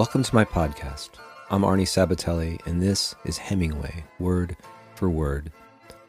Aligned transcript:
Welcome 0.00 0.22
to 0.22 0.34
my 0.34 0.46
podcast. 0.46 1.10
I'm 1.50 1.60
Arnie 1.60 1.82
Sabatelli, 1.82 2.66
and 2.66 2.80
this 2.80 3.14
is 3.26 3.36
Hemingway, 3.36 4.02
word 4.18 4.56
for 4.94 5.10
word, 5.10 5.52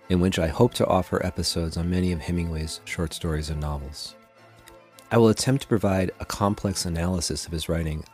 in 0.07 0.21
which 0.21 0.39
I 0.39 0.47
hope 0.47 0.73
to 0.75 0.87
offer 0.87 1.25
episodes 1.25 1.75
on 1.75 1.89
many 1.89 2.13
of 2.13 2.21
Hemingway's 2.21 2.79
short 2.85 3.11
stories 3.11 3.49
and 3.49 3.59
novels. 3.59 4.15
I 5.11 5.17
will 5.17 5.27
attempt 5.27 5.63
to 5.63 5.67
provide 5.67 6.11
a 6.21 6.25
complex 6.25 6.85
analysis 6.85 7.45
of 7.45 7.51
his 7.51 7.67
writing, 7.67 8.05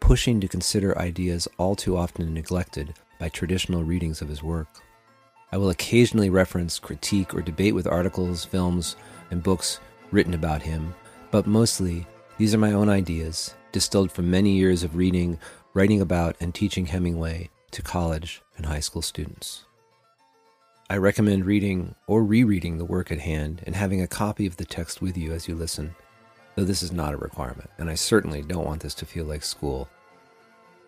pushing 0.00 0.38
to 0.38 0.48
consider 0.48 0.98
ideas 0.98 1.48
all 1.56 1.76
too 1.76 1.96
often 1.96 2.34
neglected 2.34 2.92
by 3.18 3.30
traditional 3.30 3.84
readings 3.84 4.20
of 4.20 4.28
his 4.28 4.42
work. 4.42 4.68
I 5.50 5.56
will 5.56 5.70
occasionally 5.70 6.28
reference, 6.28 6.78
critique, 6.78 7.34
or 7.34 7.40
debate 7.40 7.74
with 7.74 7.86
articles, 7.86 8.44
films, 8.44 8.96
and 9.30 9.42
books 9.42 9.80
written 10.10 10.34
about 10.34 10.60
him, 10.60 10.94
but 11.30 11.46
mostly 11.46 12.06
these 12.36 12.54
are 12.54 12.58
my 12.58 12.74
own 12.74 12.90
ideas, 12.90 13.54
distilled 13.72 14.12
from 14.12 14.30
many 14.30 14.52
years 14.52 14.82
of 14.82 14.96
reading, 14.96 15.38
writing 15.74 16.00
about, 16.00 16.36
and 16.40 16.54
teaching 16.54 16.86
Hemingway 16.86 17.50
to 17.72 17.82
college 17.82 18.42
and 18.56 18.66
high 18.66 18.80
school 18.80 19.02
students. 19.02 19.64
I 20.90 20.96
recommend 20.98 21.46
reading 21.46 21.94
or 22.06 22.22
rereading 22.22 22.76
the 22.76 22.84
work 22.84 23.10
at 23.10 23.20
hand 23.20 23.62
and 23.66 23.74
having 23.74 24.02
a 24.02 24.06
copy 24.06 24.46
of 24.46 24.58
the 24.58 24.64
text 24.64 25.00
with 25.00 25.16
you 25.16 25.32
as 25.32 25.48
you 25.48 25.54
listen, 25.54 25.94
though 26.54 26.64
this 26.64 26.82
is 26.82 26.92
not 26.92 27.14
a 27.14 27.18
requirement, 27.18 27.70
and 27.78 27.88
I 27.88 27.94
certainly 27.94 28.42
don't 28.42 28.66
want 28.66 28.82
this 28.82 28.94
to 28.96 29.06
feel 29.06 29.24
like 29.24 29.42
school. 29.42 29.88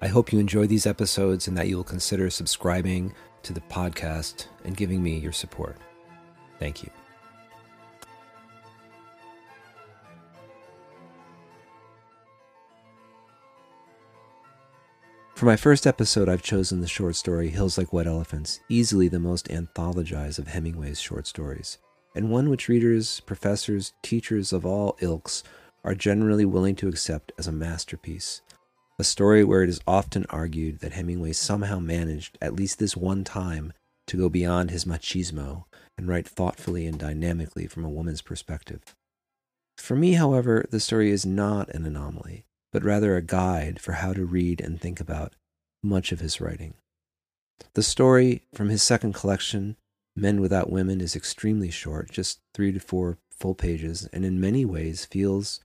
I 0.03 0.09
hope 0.09 0.33
you 0.33 0.39
enjoy 0.39 0.66
these 0.66 0.87
episodes 0.87 1.48
and 1.48 1.56
that 1.56 1.69
you 1.69 1.77
will 1.77 1.84
consider 1.84 2.28
subscribing 2.28 3.14
to 3.45 3.55
the 3.55 3.61
podcast 3.62 4.47
and 4.64 4.77
giving 4.77 5.03
me 5.03 5.19
your 5.19 5.33
support. 5.33 5.78
Thank 6.59 6.83
you. 6.83 6.91
For 15.34 15.46
my 15.46 15.56
first 15.56 15.84
episode, 15.84 16.28
I've 16.28 16.42
chosen 16.42 16.80
the 16.80 16.86
short 16.86 17.16
story 17.16 17.48
Hills 17.48 17.77
Like 17.77 17.92
White 17.92 18.06
Elephants, 18.06 18.60
easily 18.68 19.08
the 19.08 19.18
most 19.18 19.48
anthologized 19.48 20.38
of 20.38 20.46
Hemingway's 20.46 21.00
short 21.00 21.27
stories, 21.27 21.78
and 22.14 22.30
one 22.30 22.48
which 22.48 22.68
readers, 22.68 23.18
professors, 23.18 23.94
teachers 24.00 24.52
of 24.52 24.64
all 24.64 24.96
ilks 25.00 25.42
are 25.82 25.96
generally 25.96 26.44
willing 26.44 26.77
to 26.77 26.86
accept 26.86 27.32
as 27.36 27.48
a 27.48 27.52
masterpiece. 27.52 28.42
A 29.00 29.05
story 29.05 29.42
where 29.42 29.64
it 29.64 29.68
is 29.68 29.80
often 29.88 30.24
argued 30.30 30.78
that 30.78 30.92
Hemingway 30.92 31.32
somehow 31.32 31.80
managed, 31.80 32.38
at 32.40 32.55
least 32.55 32.78
this 32.78 32.96
one 32.96 33.24
time, 33.24 33.72
to 34.06 34.16
go 34.16 34.28
beyond 34.28 34.70
his 34.70 34.84
machismo 34.84 35.64
and 35.98 36.06
write 36.06 36.28
thoughtfully 36.28 36.86
and 36.86 36.96
dynamically 36.96 37.66
from 37.66 37.84
a 37.84 37.90
woman's 37.90 38.22
perspective. 38.22 38.94
For 39.78 39.96
me, 39.96 40.12
however, 40.12 40.64
the 40.70 40.78
story 40.78 41.10
is 41.10 41.27
not 41.27 41.70
an 41.70 41.84
anomaly 41.84 42.46
but 42.75 42.83
rather 42.83 43.17
a 43.17 43.22
guide 43.22 43.80
for 43.80 43.92
how 43.92 44.12
to 44.12 44.25
read 44.25 44.61
and 44.61 44.80
think 44.80 44.98
about 44.98 45.36
much 45.80 46.11
of 46.11 46.19
his 46.19 46.41
writing. 46.41 46.75
The 47.75 47.84
story 47.84 48.42
from 48.53 48.69
his 48.69 48.83
second 48.83 49.14
collection, 49.14 49.77
Men 50.17 50.41
Without 50.41 50.70
Women, 50.70 51.00
is 51.00 51.14
extremely 51.14 51.70
short, 51.70 52.11
just 52.11 52.41
three 52.52 52.72
to 52.72 52.80
four 52.80 53.19
full 53.30 53.55
pages, 53.55 54.08
and 54.12 54.25
in 54.25 54.41
many 54.41 54.64
ways 54.64 55.05
feels 55.05 55.61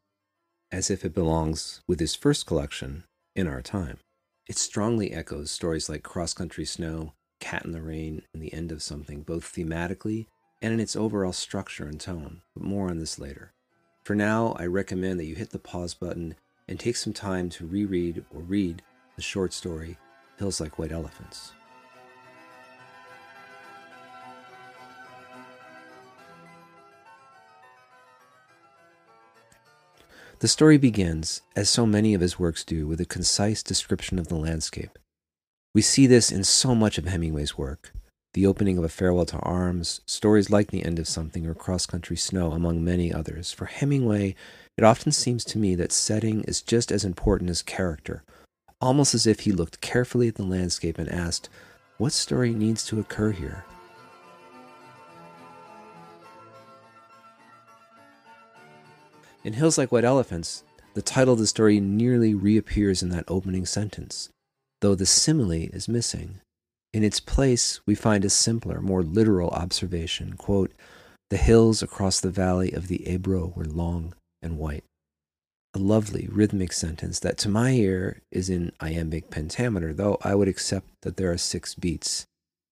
as 0.72 0.92
if 0.92 1.04
it 1.04 1.16
belongs 1.16 1.82
with 1.88 2.00
his 2.00 2.14
first 2.14 2.46
collection 2.46 3.06
in 3.36 3.48
our 3.48 3.64
time. 3.64 3.98
It 4.48 4.60
strongly 4.60 5.12
echoes 5.12 5.50
stories 5.50 5.90
like 5.90 6.04
Cross 6.04 6.36
Country 6.36 6.66
Snow, 6.66 7.14
Cat 7.40 7.66
in 7.66 7.72
the 7.72 7.82
Rain, 7.82 8.22
and 8.36 8.44
The 8.44 8.54
End 8.54 8.72
of 8.72 8.84
Something, 8.84 9.24
both 9.24 9.52
thematically 9.52 10.28
and 10.62 10.74
in 10.74 10.80
its 10.80 10.96
overall 10.96 11.34
structure 11.34 11.88
and 11.88 12.00
tone, 12.00 12.42
but 12.54 12.64
more 12.64 12.88
on 12.88 13.00
this 13.00 13.18
later. 13.18 13.52
For 14.04 14.14
now, 14.14 14.56
I 14.60 14.68
recommend 14.68 15.20
that 15.20 15.26
you 15.26 15.34
hit 15.34 15.50
the 15.50 15.58
pause 15.58 15.96
button 15.96 16.36
and 16.70 16.80
take 16.80 16.96
some 16.96 17.12
time 17.12 17.50
to 17.50 17.66
reread 17.66 18.24
or 18.30 18.42
read 18.42 18.84
the 19.16 19.22
short 19.22 19.52
story 19.52 19.98
Hills 20.38 20.62
Like 20.62 20.78
White 20.78 20.92
Elephants. 20.92 21.52
The 30.38 30.48
story 30.48 30.78
begins, 30.78 31.42
as 31.58 31.70
so 31.70 31.86
many 31.86 32.14
of 32.14 32.22
his 32.22 32.40
works 32.40 32.64
do, 32.64 32.88
with 32.88 33.02
a 33.02 33.06
concise 33.06 33.62
description 33.62 34.18
of 34.18 34.30
the 34.30 34.38
landscape. 34.38 34.98
We 35.76 35.82
see 35.82 36.08
this 36.08 36.32
in 36.32 36.46
so 36.46 36.74
much 36.74 36.98
of 36.98 37.06
Hemingway's 37.06 37.58
work 37.58 37.92
the 38.34 38.46
opening 38.46 38.78
of 38.78 38.84
A 38.84 38.90
Farewell 38.90 39.26
to 39.26 39.40
Arms, 39.40 40.02
stories 40.06 40.52
like 40.52 40.70
The 40.70 40.86
End 40.86 41.00
of 41.00 41.08
Something, 41.08 41.48
or 41.48 41.56
Cross 41.56 41.88
Country 41.88 42.16
Snow, 42.16 42.52
among 42.52 42.84
many 42.84 43.12
others. 43.12 43.52
For 43.52 43.66
Hemingway, 43.66 44.36
it 44.80 44.84
often 44.86 45.12
seems 45.12 45.44
to 45.44 45.58
me 45.58 45.76
that 45.76 45.92
setting 45.92 46.42
is 46.44 46.62
just 46.62 46.90
as 46.90 47.04
important 47.04 47.50
as 47.50 47.62
character, 47.62 48.24
almost 48.80 49.14
as 49.14 49.28
if 49.28 49.42
he 49.42 49.52
looked 49.52 49.82
carefully 49.82 50.30
at 50.30 50.36
the 50.36 50.44
landscape 50.44 50.98
and 50.98 51.10
asked, 51.10 51.50
What 51.98 52.14
story 52.14 52.54
needs 52.54 52.86
to 52.86 52.98
occur 52.98 53.32
here? 53.32 53.66
In 59.44 59.52
Hills 59.52 59.78
Like 59.78 59.92
White 59.92 60.06
Elephants, 60.06 60.64
the 60.94 61.02
title 61.02 61.34
of 61.34 61.40
the 61.40 61.48
story 61.48 61.82
nearly 61.82 62.34
reappears 62.34 63.04
in 63.04 63.10
that 63.10 63.26
opening 63.28 63.66
sentence, 63.66 64.30
though 64.80 64.96
the 64.96 65.06
simile 65.06 65.52
is 65.52 65.90
missing. 65.90 66.40
In 66.94 67.04
its 67.04 67.20
place, 67.20 67.82
we 67.86 67.96
find 67.96 68.24
a 68.24 68.30
simpler, 68.30 68.80
more 68.80 69.04
literal 69.04 69.50
observation. 69.50 70.38
Quote, 70.38 70.72
the 71.30 71.36
hills 71.36 71.84
across 71.84 72.22
the 72.22 72.32
valley 72.32 72.72
of 72.72 72.88
the 72.88 73.06
Ebro 73.06 73.52
were 73.58 73.66
long 73.66 74.14
and 74.42 74.58
white. 74.58 74.84
A 75.74 75.80
lovely 75.80 76.28
rhythmic 76.32 76.74
sentence 76.74 77.20
that 77.20 77.38
to 77.40 77.50
my 77.50 77.72
ear 77.72 78.22
is 78.32 78.50
in 78.50 78.72
iambic 78.80 79.30
pentameter, 79.30 79.94
though 79.94 80.18
I 80.22 80.36
would 80.36 80.48
accept 80.48 80.88
that 81.02 81.18
there 81.18 81.32
are 81.32 81.38
six 81.38 81.76
beats. 81.76 82.26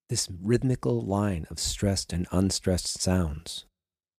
This 0.10 0.30
rhythmical 0.42 1.02
line 1.02 1.46
of 1.50 1.60
stressed 1.60 2.14
and 2.14 2.28
unstressed 2.32 3.02
sounds. 3.02 3.66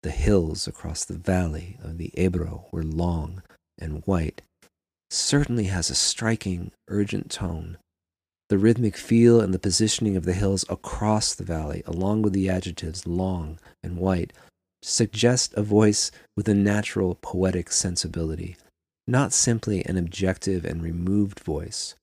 The 0.02 0.10
hills 0.10 0.68
across 0.68 1.04
the 1.04 1.18
valley 1.18 1.78
of 1.82 1.98
the 1.98 2.12
Ebro 2.14 2.66
were 2.70 2.84
long 2.84 3.42
and 3.78 4.02
white, 4.06 4.42
certainly 5.10 5.64
has 5.64 5.90
a 5.90 5.94
striking, 5.94 6.70
urgent 6.88 7.30
tone 7.30 7.78
the 8.48 8.58
rhythmic 8.58 8.96
feel 8.96 9.40
and 9.40 9.52
the 9.52 9.58
positioning 9.58 10.16
of 10.16 10.24
the 10.24 10.32
hills 10.32 10.64
across 10.68 11.34
the 11.34 11.44
valley, 11.44 11.82
along 11.86 12.22
with 12.22 12.32
the 12.32 12.48
adjectives 12.48 13.06
long 13.06 13.58
and 13.82 13.98
white, 13.98 14.32
suggest 14.82 15.54
a 15.54 15.62
voice 15.62 16.10
with 16.36 16.48
a 16.48 16.54
natural 16.54 17.16
poetic 17.20 17.70
sensibility, 17.70 18.56
not 19.06 19.32
simply 19.32 19.84
an 19.84 19.96
objective 19.96 20.64
and 20.64 20.82
removed 20.82 21.40
voice, 21.40 21.94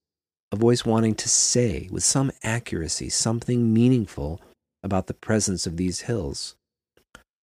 a 0.51 0.55
voice 0.55 0.85
wanting 0.85 1.15
to 1.15 1.29
say 1.29 1.87
with 1.91 2.03
some 2.03 2.31
accuracy 2.43 3.09
something 3.09 3.73
meaningful 3.73 4.41
about 4.83 5.07
the 5.07 5.13
presence 5.13 5.65
of 5.65 5.77
these 5.77 6.01
hills. 6.01 6.55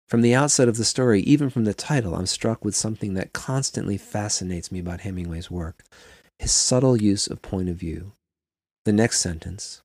From 0.09 0.21
the 0.21 0.35
outset 0.35 0.67
of 0.67 0.75
the 0.75 0.83
story, 0.83 1.21
even 1.21 1.49
from 1.49 1.63
the 1.63 1.73
title, 1.73 2.15
I'm 2.15 2.25
struck 2.25 2.65
with 2.65 2.75
something 2.75 3.13
that 3.13 3.31
constantly 3.31 3.97
fascinates 3.97 4.69
me 4.69 4.79
about 4.79 5.01
Hemingway's 5.01 5.49
work 5.49 5.83
his 6.41 6.51
subtle 6.51 6.99
use 6.99 7.27
of 7.27 7.39
point 7.43 7.69
of 7.69 7.75
view. 7.75 8.13
The 8.83 8.91
next 8.91 9.19
sentence 9.19 9.83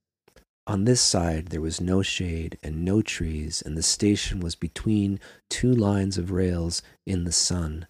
On 0.66 0.84
this 0.84 1.00
side 1.00 1.48
there 1.48 1.60
was 1.60 1.80
no 1.80 2.02
shade 2.02 2.58
and 2.62 2.84
no 2.84 3.00
trees, 3.00 3.62
and 3.64 3.76
the 3.76 3.82
station 3.82 4.40
was 4.40 4.56
between 4.56 5.20
two 5.48 5.72
lines 5.72 6.18
of 6.18 6.32
rails 6.32 6.82
in 7.06 7.24
the 7.24 7.32
sun. 7.32 7.86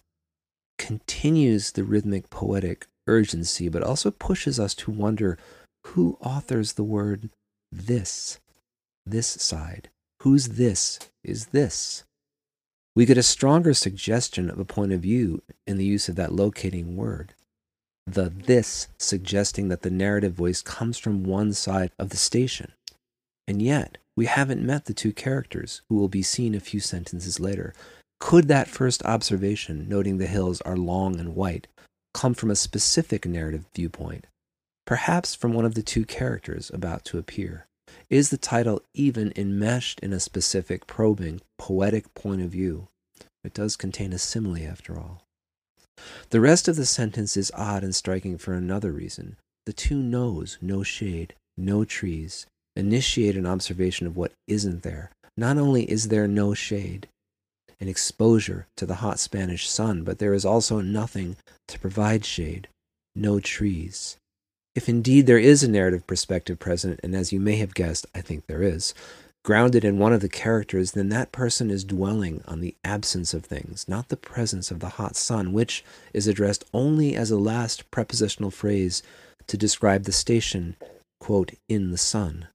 Continues 0.77 1.71
the 1.71 1.83
rhythmic 1.83 2.29
poetic 2.29 2.85
urgency, 3.07 3.67
but 3.67 3.81
also 3.81 4.11
pushes 4.11 4.59
us 4.59 4.75
to 4.75 4.91
wonder 4.91 5.39
who 5.87 6.17
authors 6.21 6.73
the 6.73 6.83
word 6.83 7.31
this, 7.71 8.39
this 9.05 9.27
side. 9.27 9.89
Whose 10.21 10.49
this 10.49 10.99
is 11.23 11.47
this? 11.47 12.03
We 12.95 13.05
get 13.05 13.17
a 13.17 13.23
stronger 13.23 13.73
suggestion 13.73 14.51
of 14.51 14.59
a 14.59 14.65
point 14.65 14.91
of 14.91 15.01
view 15.01 15.41
in 15.65 15.77
the 15.77 15.85
use 15.85 16.09
of 16.09 16.15
that 16.15 16.33
locating 16.33 16.95
word 16.95 17.33
the 18.07 18.29
this 18.29 18.87
suggesting 18.97 19.67
that 19.67 19.81
the 19.81 19.89
narrative 19.89 20.33
voice 20.33 20.61
comes 20.61 20.97
from 20.97 21.25
one 21.25 21.51
side 21.51 21.91
of 21.99 22.09
the 22.09 22.17
station. 22.17 22.71
And 23.47 23.61
yet, 23.61 23.97
we 24.15 24.25
haven't 24.25 24.65
met 24.65 24.85
the 24.85 24.93
two 24.93 25.13
characters, 25.13 25.81
who 25.87 25.95
will 25.95 26.09
be 26.09 26.23
seen 26.23 26.53
a 26.53 26.59
few 26.59 26.79
sentences 26.79 27.39
later. 27.39 27.73
Could 28.19 28.47
that 28.47 28.67
first 28.67 29.05
observation, 29.05 29.87
noting 29.87 30.17
the 30.17 30.27
hills 30.27 30.59
are 30.61 30.75
long 30.75 31.19
and 31.19 31.35
white, 31.35 31.67
come 32.13 32.33
from 32.33 32.51
a 32.51 32.55
specific 32.55 33.25
narrative 33.25 33.65
viewpoint? 33.75 34.25
Perhaps 34.85 35.35
from 35.35 35.53
one 35.53 35.65
of 35.65 35.75
the 35.75 35.83
two 35.83 36.03
characters 36.05 36.71
about 36.73 37.05
to 37.05 37.17
appear. 37.17 37.67
Is 38.09 38.29
the 38.29 38.37
title 38.37 38.81
even 38.93 39.31
enmeshed 39.35 39.99
in 40.01 40.13
a 40.13 40.19
specific, 40.19 40.87
probing, 40.87 41.41
poetic 41.57 42.13
point 42.15 42.41
of 42.41 42.49
view? 42.49 42.87
It 43.43 43.53
does 43.53 43.75
contain 43.75 44.13
a 44.13 44.17
simile, 44.17 44.67
after 44.67 44.97
all. 44.97 45.23
The 46.29 46.41
rest 46.41 46.67
of 46.67 46.75
the 46.75 46.85
sentence 46.85 47.37
is 47.37 47.51
odd 47.55 47.83
and 47.83 47.95
striking 47.95 48.37
for 48.37 48.53
another 48.53 48.91
reason. 48.91 49.37
The 49.65 49.73
two 49.73 50.01
no's, 50.01 50.57
no 50.61 50.83
shade, 50.83 51.33
no 51.57 51.85
trees, 51.85 52.45
initiate 52.77 53.35
an 53.35 53.45
observation 53.45 54.07
of 54.07 54.15
what 54.15 54.31
isn't 54.47 54.83
there. 54.83 55.11
Not 55.35 55.57
only 55.57 55.89
is 55.89 56.07
there 56.07 56.27
no 56.27 56.53
shade, 56.53 57.07
an 57.79 57.87
exposure 57.87 58.67
to 58.75 58.85
the 58.85 58.95
hot 58.95 59.19
Spanish 59.19 59.69
sun, 59.69 60.03
but 60.03 60.19
there 60.19 60.33
is 60.33 60.45
also 60.45 60.81
nothing 60.81 61.35
to 61.67 61.79
provide 61.79 62.25
shade, 62.25 62.67
no 63.15 63.39
trees. 63.39 64.17
If 64.75 64.87
indeed 64.89 65.25
there 65.25 65.37
is 65.37 65.63
a 65.63 65.67
narrative 65.67 66.05
perspective 66.07 66.59
present, 66.59 66.99
and 67.03 67.15
as 67.15 67.33
you 67.33 67.39
may 67.39 67.55
have 67.57 67.73
guessed, 67.73 68.05
I 68.15 68.21
think 68.21 68.45
there 68.45 68.63
is, 68.63 68.93
grounded 69.43 69.85
in 69.85 69.97
one 69.97 70.13
of 70.13 70.21
the 70.21 70.29
characters, 70.29 70.91
then 70.91 71.09
that 71.09 71.31
person 71.31 71.71
is 71.71 71.83
dwelling 71.83 72.43
on 72.47 72.61
the 72.61 72.75
absence 72.83 73.33
of 73.33 73.45
things, 73.45 73.87
not 73.87 74.09
the 74.09 74.17
presence 74.17 74.71
of 74.71 74.79
the 74.79 74.89
hot 74.89 75.15
sun, 75.15 75.53
which 75.53 75.83
is 76.13 76.27
addressed 76.27 76.65
only 76.73 77.15
as 77.15 77.31
a 77.31 77.37
last 77.37 77.89
prepositional 77.91 78.51
phrase 78.51 79.01
to 79.47 79.57
describe 79.57 80.03
the 80.03 80.11
station, 80.11 80.75
quote, 81.19 81.53
in 81.69 81.91
the 81.91 81.97
sun. 81.97 82.47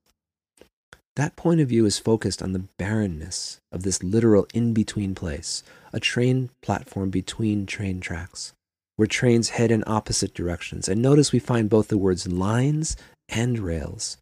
That 1.16 1.36
point 1.36 1.60
of 1.60 1.68
view 1.68 1.84
is 1.84 1.98
focused 1.98 2.42
on 2.42 2.52
the 2.52 2.64
barrenness 2.78 3.60
of 3.70 3.82
this 3.82 4.02
literal 4.02 4.46
in 4.54 4.72
between 4.72 5.14
place, 5.14 5.62
a 5.92 6.00
train 6.00 6.48
platform 6.62 7.10
between 7.10 7.66
train 7.66 8.00
tracks, 8.00 8.54
where 8.96 9.06
trains 9.06 9.50
head 9.50 9.70
in 9.70 9.84
opposite 9.86 10.32
directions. 10.32 10.88
And 10.88 11.02
notice 11.02 11.30
we 11.30 11.38
find 11.38 11.68
both 11.68 11.88
the 11.88 11.98
words 11.98 12.26
lines 12.26 12.96
and 13.28 13.58
rails, 13.58 14.16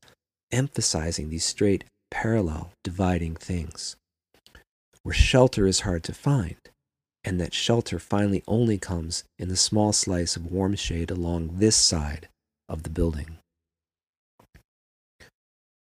emphasizing 0.51 1.31
these 1.31 1.45
straight, 1.45 1.85
parallel, 2.11 2.73
dividing 2.83 3.37
things, 3.37 3.95
where 5.05 5.15
shelter 5.15 5.69
is 5.69 5.81
hard 5.81 6.03
to 6.05 6.13
find, 6.13 6.57
and 7.23 7.41
that 7.41 7.55
shelter 7.55 8.01
finally 8.01 8.43
only 8.49 8.79
comes 8.79 9.23
in 9.39 9.49
the 9.49 9.57
small 9.57 9.93
slice 9.93 10.35
of 10.35 10.51
warm 10.51 10.75
shade 10.75 11.13
along 11.13 11.51
this 11.59 11.77
side 11.77 12.29
of 12.69 12.83
the 12.83 12.91
building. 12.91 13.37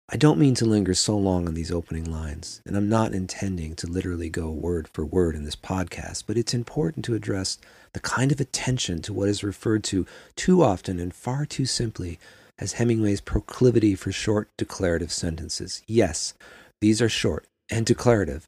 I 0.09 0.15
don't 0.15 0.39
mean 0.39 0.55
to 0.55 0.65
linger 0.65 0.93
so 0.93 1.17
long 1.17 1.49
on 1.49 1.53
these 1.53 1.69
opening 1.69 2.09
lines, 2.09 2.61
and 2.65 2.77
I'm 2.77 2.87
not 2.87 3.13
intending 3.13 3.75
to 3.75 3.87
literally 3.87 4.29
go 4.29 4.49
word 4.49 4.87
for 4.93 5.05
word 5.05 5.35
in 5.35 5.43
this 5.43 5.57
podcast, 5.57 6.23
but 6.25 6.37
it's 6.37 6.53
important 6.53 7.03
to 7.05 7.13
address 7.13 7.57
the 7.91 7.99
kind 7.99 8.31
of 8.31 8.39
attention 8.39 9.01
to 9.01 9.11
what 9.11 9.27
is 9.27 9.43
referred 9.43 9.83
to 9.85 10.05
too 10.37 10.63
often 10.63 11.01
and 11.01 11.13
far 11.13 11.45
too 11.45 11.65
simply 11.65 12.19
as 12.57 12.73
Hemingway's 12.73 13.19
proclivity 13.19 13.95
for 13.95 14.13
short 14.13 14.47
declarative 14.55 15.11
sentences. 15.11 15.83
Yes, 15.87 16.33
these 16.79 17.01
are 17.01 17.09
short 17.09 17.45
and 17.69 17.85
declarative, 17.85 18.47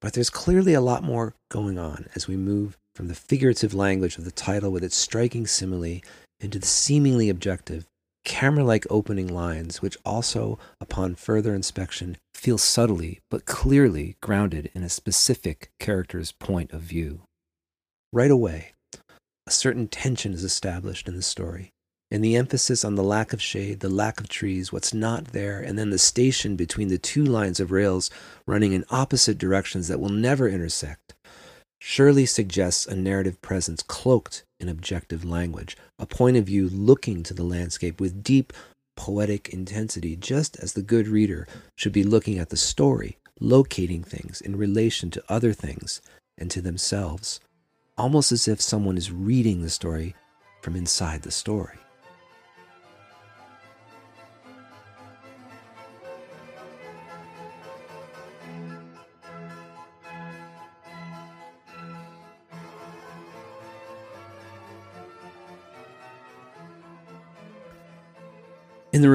but 0.00 0.12
there's 0.12 0.30
clearly 0.30 0.74
a 0.74 0.80
lot 0.80 1.02
more 1.02 1.34
going 1.50 1.76
on 1.76 2.06
as 2.14 2.28
we 2.28 2.36
move 2.36 2.78
from 2.94 3.08
the 3.08 3.16
figurative 3.16 3.74
language 3.74 4.16
of 4.16 4.24
the 4.24 4.30
title 4.30 4.70
with 4.70 4.84
its 4.84 4.94
striking 4.94 5.48
simile 5.48 6.02
into 6.38 6.60
the 6.60 6.66
seemingly 6.68 7.28
objective 7.28 7.84
camera 8.24 8.64
like 8.64 8.86
opening 8.90 9.26
lines, 9.26 9.80
which 9.80 9.96
also, 10.04 10.58
upon 10.80 11.14
further 11.14 11.54
inspection, 11.54 12.16
feel 12.34 12.58
subtly 12.58 13.20
but 13.30 13.44
clearly 13.44 14.16
grounded 14.20 14.70
in 14.74 14.82
a 14.82 14.88
specific 14.88 15.70
character's 15.78 16.32
point 16.32 16.72
of 16.72 16.80
view. 16.80 17.22
Right 18.12 18.30
away, 18.30 18.72
a 19.46 19.50
certain 19.50 19.88
tension 19.88 20.32
is 20.32 20.44
established 20.44 21.08
in 21.08 21.16
the 21.16 21.22
story, 21.22 21.70
and 22.10 22.24
the 22.24 22.36
emphasis 22.36 22.84
on 22.84 22.94
the 22.94 23.04
lack 23.04 23.32
of 23.32 23.42
shade, 23.42 23.80
the 23.80 23.88
lack 23.88 24.20
of 24.20 24.28
trees, 24.28 24.72
what's 24.72 24.92
not 24.92 25.26
there, 25.26 25.60
and 25.60 25.78
then 25.78 25.90
the 25.90 25.98
station 25.98 26.56
between 26.56 26.88
the 26.88 26.98
two 26.98 27.24
lines 27.24 27.60
of 27.60 27.70
rails 27.70 28.10
running 28.46 28.72
in 28.72 28.84
opposite 28.90 29.38
directions 29.38 29.88
that 29.88 30.00
will 30.00 30.08
never 30.08 30.48
intersect 30.48 31.14
surely 31.80 32.26
suggests 32.26 32.86
a 32.86 32.94
narrative 32.94 33.40
presence 33.40 33.82
cloaked 33.82 34.44
in 34.60 34.68
objective 34.68 35.24
language, 35.24 35.76
a 35.98 36.06
point 36.06 36.36
of 36.36 36.44
view 36.44 36.68
looking 36.68 37.22
to 37.22 37.34
the 37.34 37.42
landscape 37.42 38.00
with 38.00 38.22
deep 38.22 38.52
poetic 38.96 39.48
intensity, 39.48 40.14
just 40.14 40.58
as 40.58 40.74
the 40.74 40.82
good 40.82 41.08
reader 41.08 41.48
should 41.74 41.92
be 41.92 42.04
looking 42.04 42.38
at 42.38 42.50
the 42.50 42.56
story, 42.56 43.16
locating 43.40 44.04
things 44.04 44.42
in 44.42 44.54
relation 44.56 45.10
to 45.10 45.24
other 45.28 45.54
things 45.54 46.02
and 46.36 46.50
to 46.50 46.60
themselves, 46.60 47.40
almost 47.96 48.30
as 48.30 48.46
if 48.46 48.60
someone 48.60 48.98
is 48.98 49.10
reading 49.10 49.62
the 49.62 49.70
story 49.70 50.14
from 50.60 50.76
inside 50.76 51.22
the 51.22 51.30
story. 51.30 51.78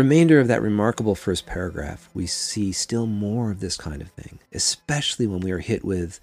Remainder 0.06 0.40
of 0.40 0.48
that 0.48 0.62
remarkable 0.62 1.16
first 1.16 1.48
paragraph, 1.48 2.12
we 2.14 2.28
see 2.28 2.72
still 2.72 3.08
more 3.08 3.50
of 3.50 3.60
this 3.60 3.76
kind 3.76 4.04
of 4.04 4.10
thing, 4.10 4.38
especially 4.54 5.26
when 5.26 5.40
we 5.40 5.50
are 5.50 5.58
hit 5.58 5.84
with, 5.84 6.20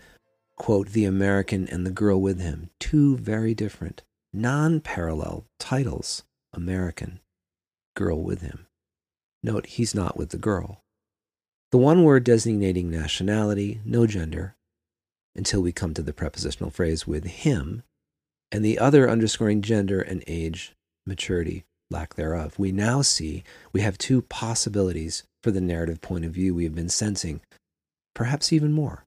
quote, 0.57 0.91
the 0.91 1.05
American 1.05 1.67
and 1.67 1.85
the 1.85 1.91
girl 1.91 2.21
with 2.21 2.41
him, 2.41 2.71
two 2.79 3.17
very 3.17 3.55
different, 3.55 4.03
non 4.33 4.79
parallel 4.79 5.47
titles 5.59 6.23
American, 6.53 7.19
girl 7.97 8.23
with 8.23 8.41
him. 8.41 8.69
Note, 9.43 9.67
he's 9.67 9.97
not 9.97 10.17
with 10.17 10.29
the 10.29 10.39
girl. 10.39 10.85
The 11.73 11.79
one 11.79 12.05
word 12.05 12.23
designating 12.23 12.89
nationality, 12.89 13.81
no 13.85 14.07
gender, 14.07 14.55
until 15.35 15.61
we 15.61 15.73
come 15.73 15.93
to 15.95 16.03
the 16.03 16.13
prepositional 16.13 16.71
phrase 16.71 17.05
with 17.05 17.25
him, 17.25 17.83
and 18.53 18.65
the 18.65 18.79
other 18.79 19.11
underscoring 19.11 19.61
gender 19.61 20.01
and 20.01 20.23
age, 20.29 20.77
maturity, 21.05 21.65
lack 21.93 22.15
thereof. 22.15 22.59
We 22.59 22.73
now 22.73 23.03
see 23.03 23.45
we 23.73 23.83
have 23.83 23.99
two 23.99 24.23
possibilities 24.23 25.23
for 25.43 25.51
the 25.51 25.61
narrative 25.61 26.01
point 26.01 26.25
of 26.25 26.33
view 26.33 26.55
we 26.55 26.65
have 26.65 26.75
been 26.75 26.89
sensing, 26.89 27.41
perhaps 28.15 28.53
even 28.53 28.73
more. 28.73 29.05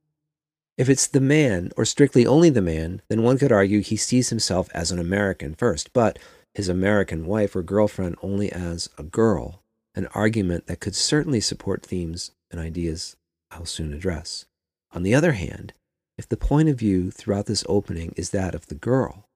If 0.77 0.89
it's 0.89 1.07
the 1.07 1.21
man, 1.21 1.71
or 1.77 1.85
strictly 1.85 2.25
only 2.25 2.49
the 2.49 2.61
man, 2.61 3.01
then 3.09 3.23
one 3.23 3.37
could 3.37 3.51
argue 3.51 3.81
he 3.81 3.95
sees 3.95 4.29
himself 4.29 4.69
as 4.73 4.91
an 4.91 4.99
American 4.99 5.55
first, 5.55 5.93
but 5.93 6.19
his 6.53 6.67
American 6.69 7.25
wife 7.25 7.55
or 7.55 7.63
girlfriend 7.63 8.17
only 8.21 8.51
as 8.51 8.89
a 8.97 9.03
girl, 9.03 9.61
an 9.95 10.07
argument 10.07 10.67
that 10.67 10.81
could 10.81 10.95
certainly 10.95 11.39
support 11.39 11.85
themes 11.85 12.31
and 12.51 12.59
ideas 12.59 13.15
I'll 13.51 13.65
soon 13.65 13.93
address. 13.93 14.45
On 14.91 15.03
the 15.03 15.15
other 15.15 15.33
hand, 15.33 15.73
if 16.17 16.27
the 16.27 16.37
point 16.37 16.69
of 16.69 16.79
view 16.79 17.11
throughout 17.11 17.45
this 17.45 17.65
opening 17.67 18.13
is 18.17 18.29
that 18.31 18.55
of 18.55 18.67
the 18.67 18.75
girl, 18.75 19.27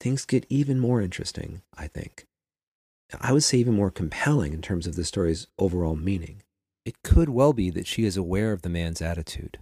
things 0.00 0.24
get 0.24 0.46
even 0.48 0.78
more 0.80 1.00
interesting, 1.00 1.62
I 1.76 1.86
think. 1.86 2.26
I 3.20 3.32
would 3.32 3.42
say 3.42 3.58
even 3.58 3.74
more 3.74 3.90
compelling 3.90 4.52
in 4.52 4.62
terms 4.62 4.86
of 4.86 4.96
the 4.96 5.04
story's 5.04 5.46
overall 5.58 5.96
meaning. 5.96 6.42
It 6.84 7.02
could 7.02 7.28
well 7.28 7.52
be 7.52 7.70
that 7.70 7.86
she 7.86 8.04
is 8.04 8.16
aware 8.16 8.52
of 8.52 8.62
the 8.62 8.68
man's 8.68 9.02
attitude, 9.02 9.58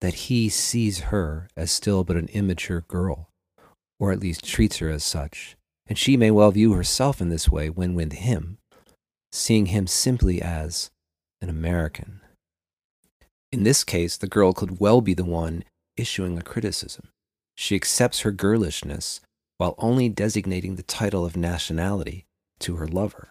that 0.00 0.14
he 0.14 0.48
sees 0.48 1.00
her 1.00 1.48
as 1.56 1.70
still 1.70 2.04
but 2.04 2.16
an 2.16 2.28
immature 2.28 2.82
girl, 2.82 3.30
or 3.98 4.12
at 4.12 4.20
least 4.20 4.44
treats 4.44 4.78
her 4.78 4.90
as 4.90 5.04
such, 5.04 5.56
and 5.86 5.98
she 5.98 6.16
may 6.16 6.30
well 6.30 6.50
view 6.50 6.72
herself 6.72 7.20
in 7.20 7.28
this 7.28 7.48
way 7.48 7.70
when 7.70 7.94
with 7.94 8.12
him, 8.12 8.58
seeing 9.32 9.66
him 9.66 9.86
simply 9.86 10.40
as 10.40 10.90
an 11.40 11.48
American. 11.48 12.20
In 13.50 13.64
this 13.64 13.84
case, 13.84 14.16
the 14.16 14.28
girl 14.28 14.52
could 14.52 14.80
well 14.80 15.00
be 15.00 15.14
the 15.14 15.24
one 15.24 15.64
issuing 15.96 16.38
a 16.38 16.42
criticism. 16.42 17.08
She 17.54 17.74
accepts 17.74 18.20
her 18.20 18.32
girlishness 18.32 19.20
while 19.58 19.74
only 19.78 20.08
designating 20.08 20.76
the 20.76 20.82
title 20.82 21.24
of 21.24 21.36
nationality 21.36 22.24
to 22.62 22.76
her 22.76 22.86
lover. 22.86 23.28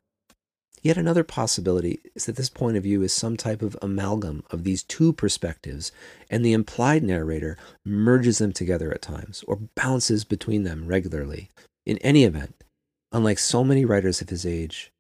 Yet 0.82 0.98
another 0.98 1.24
possibility 1.24 2.00
is 2.16 2.26
that 2.26 2.36
this 2.36 2.50
point 2.50 2.76
of 2.76 2.84
view 2.84 3.04
is 3.04 3.14
some 3.14 3.38
type 3.38 3.62
of 3.62 3.78
amalgam 3.82 4.44
of 4.50 4.64
these 4.64 4.82
two 4.82 5.14
perspectives, 5.14 5.92
and 6.30 6.44
the 6.44 6.54
implied 6.54 7.04
narrator 7.04 7.56
merges 7.86 8.40
them 8.40 8.52
together 8.52 8.92
at 8.92 9.02
times 9.02 9.44
or 9.48 9.60
bounces 9.76 10.24
between 10.24 10.64
them 10.64 10.88
regularly. 10.88 11.50
In 11.86 12.00
any 12.00 12.24
event, 12.24 12.64
unlike 13.12 13.38
so 13.38 13.64
many 13.64 13.86
writers 13.86 14.22
of 14.22 14.30
his 14.30 14.46
age, 14.46 14.92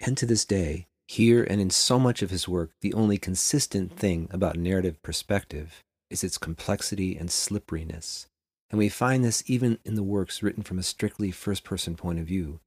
and 0.00 0.18
to 0.18 0.26
this 0.26 0.44
day, 0.44 0.86
here 1.08 1.44
and 1.44 1.60
in 1.60 1.70
so 1.70 1.98
much 1.98 2.22
of 2.22 2.30
his 2.30 2.46
work, 2.46 2.70
the 2.80 2.94
only 2.94 3.16
consistent 3.16 3.96
thing 3.96 4.28
about 4.30 4.56
narrative 4.56 5.02
perspective 5.02 5.82
is 6.10 6.22
its 6.22 6.38
complexity 6.38 7.16
and 7.16 7.30
slipperiness. 7.30 8.26
And 8.70 8.78
we 8.78 8.88
find 8.88 9.24
this 9.24 9.42
even 9.46 9.78
in 9.84 9.94
the 9.94 10.02
works 10.02 10.42
written 10.42 10.62
from 10.62 10.78
a 10.78 10.82
strictly 10.82 11.30
first 11.30 11.64
person 11.64 11.96
point 11.96 12.18
of 12.18 12.26
view, 12.26 12.60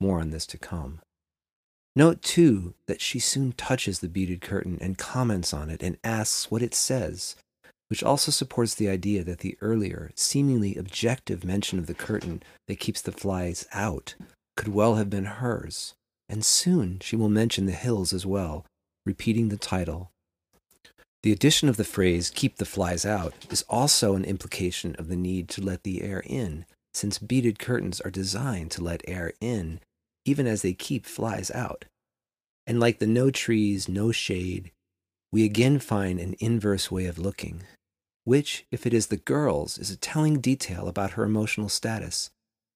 more 0.00 0.20
on 0.20 0.30
this 0.30 0.46
to 0.46 0.58
come. 0.58 1.00
Note, 1.96 2.22
too, 2.22 2.74
that 2.86 3.00
she 3.00 3.18
soon 3.18 3.52
touches 3.52 3.98
the 3.98 4.08
beaded 4.08 4.40
curtain 4.40 4.78
and 4.80 4.96
comments 4.96 5.52
on 5.52 5.70
it 5.70 5.82
and 5.82 5.98
asks 6.04 6.50
what 6.50 6.62
it 6.62 6.74
says, 6.74 7.34
which 7.88 8.02
also 8.02 8.30
supports 8.30 8.74
the 8.74 8.88
idea 8.88 9.24
that 9.24 9.40
the 9.40 9.58
earlier, 9.60 10.12
seemingly 10.14 10.76
objective 10.76 11.44
mention 11.44 11.78
of 11.78 11.86
the 11.86 11.94
curtain 11.94 12.42
that 12.68 12.78
keeps 12.78 13.02
the 13.02 13.12
flies 13.12 13.66
out 13.72 14.14
could 14.56 14.68
well 14.68 14.94
have 14.94 15.10
been 15.10 15.24
hers. 15.24 15.94
And 16.28 16.44
soon 16.44 17.00
she 17.00 17.16
will 17.16 17.28
mention 17.28 17.66
the 17.66 17.72
hills 17.72 18.12
as 18.12 18.24
well, 18.24 18.64
repeating 19.04 19.48
the 19.48 19.56
title. 19.56 20.12
The 21.24 21.32
addition 21.32 21.68
of 21.68 21.76
the 21.76 21.84
phrase, 21.84 22.30
keep 22.30 22.56
the 22.56 22.64
flies 22.64 23.04
out, 23.04 23.34
is 23.50 23.64
also 23.68 24.14
an 24.14 24.24
implication 24.24 24.94
of 24.96 25.08
the 25.08 25.16
need 25.16 25.48
to 25.50 25.60
let 25.60 25.82
the 25.82 26.02
air 26.02 26.22
in, 26.24 26.64
since 26.94 27.18
beaded 27.18 27.58
curtains 27.58 28.00
are 28.00 28.10
designed 28.10 28.70
to 28.70 28.82
let 28.84 29.02
air 29.08 29.32
in 29.40 29.80
even 30.24 30.46
as 30.46 30.62
they 30.62 30.72
keep 30.72 31.06
flies 31.06 31.50
out. 31.50 31.84
And 32.66 32.78
like 32.78 32.98
the 32.98 33.06
no 33.06 33.30
trees, 33.30 33.88
no 33.88 34.12
shade, 34.12 34.70
we 35.32 35.44
again 35.44 35.78
find 35.78 36.18
an 36.18 36.34
inverse 36.40 36.90
way 36.90 37.06
of 37.06 37.18
looking, 37.18 37.62
which, 38.24 38.64
if 38.70 38.86
it 38.86 38.94
is 38.94 39.06
the 39.06 39.16
girl's, 39.16 39.78
is 39.78 39.90
a 39.90 39.96
telling 39.96 40.40
detail 40.40 40.88
about 40.88 41.12
her 41.12 41.24
emotional 41.24 41.68
status, 41.68 42.30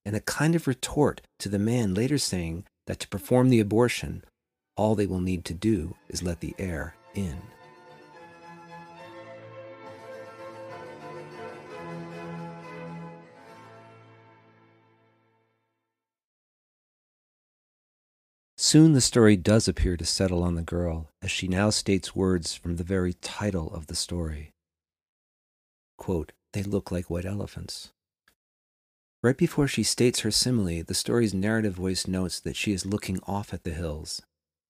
and 0.05 0.15
a 0.15 0.21
kind 0.21 0.55
of 0.55 0.67
retort 0.67 1.21
to 1.39 1.49
the 1.49 1.59
man 1.59 1.95
later 1.95 2.19
saying 2.19 2.65
that 2.87 3.01
to 3.01 3.09
perform 3.09 3.49
the 3.49 3.61
abortion, 3.61 4.25
all 4.77 4.95
they 4.95 5.07
will 5.07 5.21
need 5.21 5.45
to 5.45 5.55
do 5.55 5.95
is 6.09 6.23
let 6.23 6.41
the 6.41 6.55
air 6.59 6.95
in. 7.15 7.41
Soon 18.67 18.95
the 18.95 19.03
story 19.03 19.37
does 19.37 19.69
appear 19.69 19.95
to 19.95 20.07
settle 20.07 20.43
on 20.43 20.55
the 20.55 20.63
girl, 20.63 21.11
as 21.21 21.31
she 21.31 21.47
now 21.47 21.69
states 21.69 22.17
words 22.17 22.55
from 22.55 22.77
the 22.77 22.83
very 22.83 23.13
title 23.13 23.71
of 23.75 23.89
the 23.89 23.95
story. 23.95 24.55
Quote, 25.99 26.33
they 26.55 26.63
look 26.63 26.91
like 26.91 27.11
white 27.11 27.27
elephants. 27.27 27.93
Right 29.23 29.37
before 29.37 29.69
she 29.69 29.83
states 29.83 30.21
her 30.21 30.31
simile, 30.31 30.83
the 30.83 30.95
story's 30.95 31.35
narrative 31.35 31.75
voice 31.75 32.07
notes 32.07 32.41
that 32.41 32.57
she 32.57 32.73
is 32.73 32.87
looking 32.87 33.21
off 33.27 33.53
at 33.53 33.65
the 33.65 33.75
hills, 33.75 34.23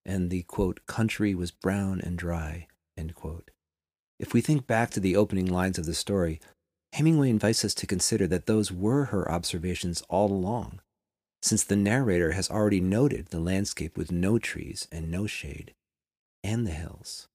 and 0.04 0.28
the 0.28 0.42
quote, 0.42 0.84
country 0.88 1.32
was 1.32 1.52
brown 1.52 2.00
and 2.00 2.18
dry. 2.18 2.66
If 4.18 4.34
we 4.34 4.40
think 4.40 4.66
back 4.66 4.90
to 4.90 5.00
the 5.00 5.14
opening 5.14 5.46
lines 5.46 5.78
of 5.78 5.86
the 5.86 5.94
story, 5.94 6.40
Hemingway 6.94 7.30
invites 7.30 7.64
us 7.64 7.74
to 7.74 7.86
consider 7.86 8.26
that 8.26 8.46
those 8.46 8.72
were 8.72 9.04
her 9.04 9.30
observations 9.30 10.02
all 10.08 10.32
along, 10.32 10.80
since 11.44 11.62
the 11.62 11.76
narrator 11.76 12.32
has 12.32 12.50
already 12.50 12.80
noted 12.80 13.26
the 13.26 13.38
landscape 13.38 13.98
with 13.98 14.10
no 14.10 14.38
trees 14.38 14.88
and 14.90 15.10
no 15.10 15.26
shade, 15.26 15.74
and 16.42 16.66
the 16.66 16.70
hills. 16.70 17.28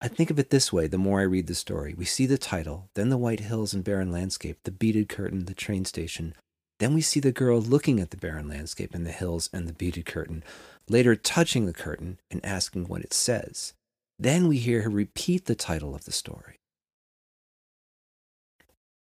I 0.00 0.08
think 0.08 0.30
of 0.30 0.38
it 0.38 0.48
this 0.48 0.72
way 0.72 0.86
the 0.86 0.96
more 0.96 1.20
I 1.20 1.24
read 1.24 1.46
the 1.46 1.54
story. 1.54 1.94
We 1.94 2.06
see 2.06 2.24
the 2.24 2.38
title, 2.38 2.88
then 2.94 3.10
the 3.10 3.18
white 3.18 3.40
hills 3.40 3.74
and 3.74 3.84
barren 3.84 4.10
landscape, 4.10 4.60
the 4.64 4.70
beaded 4.70 5.10
curtain, 5.10 5.44
the 5.44 5.52
train 5.52 5.84
station. 5.84 6.34
Then 6.80 6.94
we 6.94 7.02
see 7.02 7.20
the 7.20 7.32
girl 7.32 7.60
looking 7.60 8.00
at 8.00 8.12
the 8.12 8.16
barren 8.16 8.48
landscape 8.48 8.94
and 8.94 9.06
the 9.06 9.12
hills 9.12 9.50
and 9.52 9.68
the 9.68 9.74
beaded 9.74 10.06
curtain, 10.06 10.42
later 10.88 11.14
touching 11.14 11.66
the 11.66 11.74
curtain 11.74 12.18
and 12.30 12.44
asking 12.44 12.86
what 12.86 13.02
it 13.02 13.12
says. 13.12 13.74
Then 14.18 14.48
we 14.48 14.56
hear 14.56 14.82
her 14.82 14.90
repeat 14.90 15.44
the 15.44 15.54
title 15.54 15.94
of 15.94 16.06
the 16.06 16.12
story. 16.12 16.56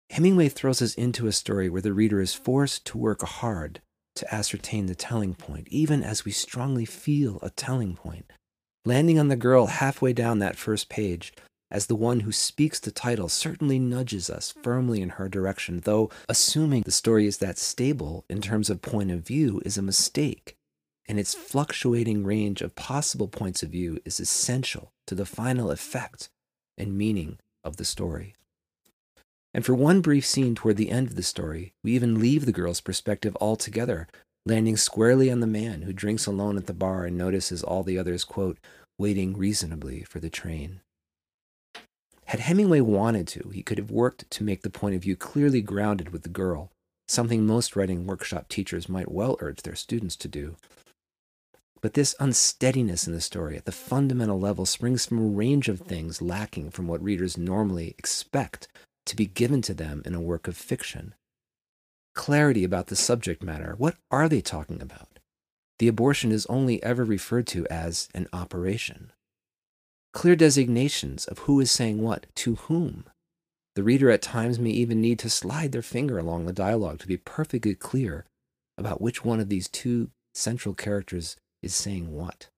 Hemingway 0.10 0.50
throws 0.50 0.82
us 0.82 0.96
into 0.96 1.28
a 1.28 1.32
story 1.32 1.70
where 1.70 1.82
the 1.82 1.94
reader 1.94 2.20
is 2.20 2.34
forced 2.34 2.86
to 2.88 2.98
work 2.98 3.22
hard 3.22 3.82
to 4.16 4.34
ascertain 4.34 4.86
the 4.86 4.96
telling 4.96 5.34
point, 5.34 5.68
even 5.70 6.04
as 6.04 6.26
we 6.26 6.32
strongly 6.32 6.86
feel 6.86 7.40
a 7.42 7.50
telling 7.50 7.96
point 7.96 8.26
landing 8.86 9.20
on 9.20 9.28
the 9.28 9.36
girl 9.36 9.68
halfway 9.68 10.14
down 10.14 10.40
that 10.40 10.58
first 10.58 10.90
page 10.90 11.34
as 11.70 11.86
the 11.86 11.96
one 11.96 12.22
who 12.22 12.32
speaks 12.32 12.80
the 12.80 12.92
title 12.92 13.30
certainly 13.30 13.80
nudges 13.80 14.30
us 14.30 14.54
firmly 14.62 15.02
in 15.02 15.10
her 15.10 15.30
direction, 15.30 15.80
though 15.86 16.10
assuming 16.28 16.82
the 16.82 16.92
story 16.92 17.26
is 17.26 17.38
that 17.38 17.58
stable 17.58 18.26
in 18.30 18.42
terms 18.42 18.70
of 18.70 18.82
point 18.82 19.10
of 19.10 19.26
view 19.26 19.62
is 19.64 19.78
a 19.78 19.82
mistake, 19.82 20.56
and 21.08 21.18
its 21.18 21.34
fluctuating 21.34 22.26
range 22.26 22.62
of 22.62 22.76
possible 22.76 23.30
points 23.30 23.64
of 23.64 23.70
view 23.70 24.00
is 24.04 24.20
essential 24.20 24.92
to 25.08 25.16
the 25.16 25.26
final 25.26 25.72
effect 25.72 26.30
and 26.78 26.98
meaning 26.98 27.38
of 27.64 27.78
the 27.78 27.86
story. 27.86 28.34
And 29.54 29.66
for 29.66 29.76
one 29.76 30.02
brief 30.02 30.26
scene 30.26 30.56
toward 30.56 30.78
the 30.78 30.92
end 30.92 31.08
of 31.08 31.16
the 31.16 31.24
story, 31.24 31.74
we 31.84 31.92
even 31.94 32.20
leave 32.20 32.46
the 32.46 32.52
girl's 32.52 32.82
perspective 32.82 33.36
altogether 33.42 34.08
landing 34.46 34.78
squarely 34.78 35.32
on 35.32 35.40
the 35.40 35.48
man 35.48 35.84
who 35.84 35.94
drinks 35.94 36.26
alone 36.26 36.58
at 36.58 36.66
the 36.66 36.74
bar 36.74 37.06
and 37.06 37.18
notices 37.18 37.64
all 37.64 37.84
the 37.84 37.98
others, 37.98 38.24
quote, 38.24 38.58
waiting 38.98 39.38
reasonably 39.38 40.04
for 40.04 40.20
the 40.20 40.30
train. 40.30 40.82
Had 42.26 42.40
Hemingway 42.40 42.82
wanted 42.82 43.28
to, 43.30 43.50
he 43.50 43.62
could 43.62 43.78
have 43.78 43.92
worked 43.92 44.30
to 44.32 44.44
make 44.44 44.62
the 44.62 44.70
point 44.70 44.96
of 44.96 45.02
view 45.02 45.16
clearly 45.16 45.62
grounded 45.62 46.10
with 46.10 46.24
the 46.24 46.30
girl, 46.30 46.72
something 47.08 47.46
most 47.46 47.76
writing 47.76 48.08
workshop 48.08 48.48
teachers 48.48 48.88
might 48.88 49.12
well 49.12 49.38
urge 49.40 49.62
their 49.64 49.76
students 49.76 50.16
to 50.18 50.28
do. 50.28 50.56
But 51.82 51.94
this 51.94 52.16
unsteadiness 52.20 53.08
in 53.08 53.14
the 53.14 53.22
story 53.22 53.58
at 53.58 53.66
the 53.66 53.72
fundamental 53.72 54.40
level 54.40 54.66
springs 54.66 55.06
from 55.06 55.20
a 55.20 55.24
range 55.24 55.68
of 55.68 55.82
things 55.82 56.22
lacking 56.22 56.70
from 56.72 56.88
what 56.88 57.04
readers 57.04 57.38
normally 57.38 57.96
expect 57.98 58.68
to 59.06 59.16
be 59.16 59.26
given 59.26 59.62
to 59.64 59.74
them 59.74 60.02
in 60.06 60.14
a 60.14 60.22
work 60.22 60.48
of 60.48 60.58
fiction 60.58 61.16
clarity 62.14 62.64
about 62.64 62.88
the 62.88 62.96
subject 62.96 63.44
matter. 63.44 63.76
What 63.78 63.96
are 64.10 64.28
they 64.28 64.42
talking 64.42 64.82
about? 64.82 65.20
The 65.80 65.88
abortion 65.88 66.32
is 66.32 66.46
only 66.48 66.82
ever 66.84 67.04
referred 67.04 67.48
to 67.48 67.68
as 67.68 68.10
an 68.14 68.28
operation. 68.34 69.12
Clear 70.14 70.36
designations 70.36 71.26
of 71.26 71.40
who 71.40 71.60
is 71.60 71.72
saying 71.72 72.02
what 72.02 72.28
to 72.36 72.56
whom. 72.56 73.06
The 73.76 73.84
reader 73.84 74.12
at 74.12 74.22
times 74.22 74.60
may 74.60 74.72
even 74.72 75.00
need 75.00 75.18
to 75.20 75.30
slide 75.30 75.72
their 75.72 75.82
finger 75.82 76.20
along 76.20 76.46
the 76.46 76.54
dialogue 76.54 77.00
to 77.00 77.08
be 77.08 77.18
perfectly 77.18 77.74
clear 77.74 78.26
about 78.78 79.02
which 79.02 79.24
one 79.24 79.40
of 79.40 79.48
these 79.48 79.70
two 79.70 80.12
central 80.34 80.76
characters 80.76 81.38
is 81.64 81.74
saying 81.74 82.12
what. 82.12 82.50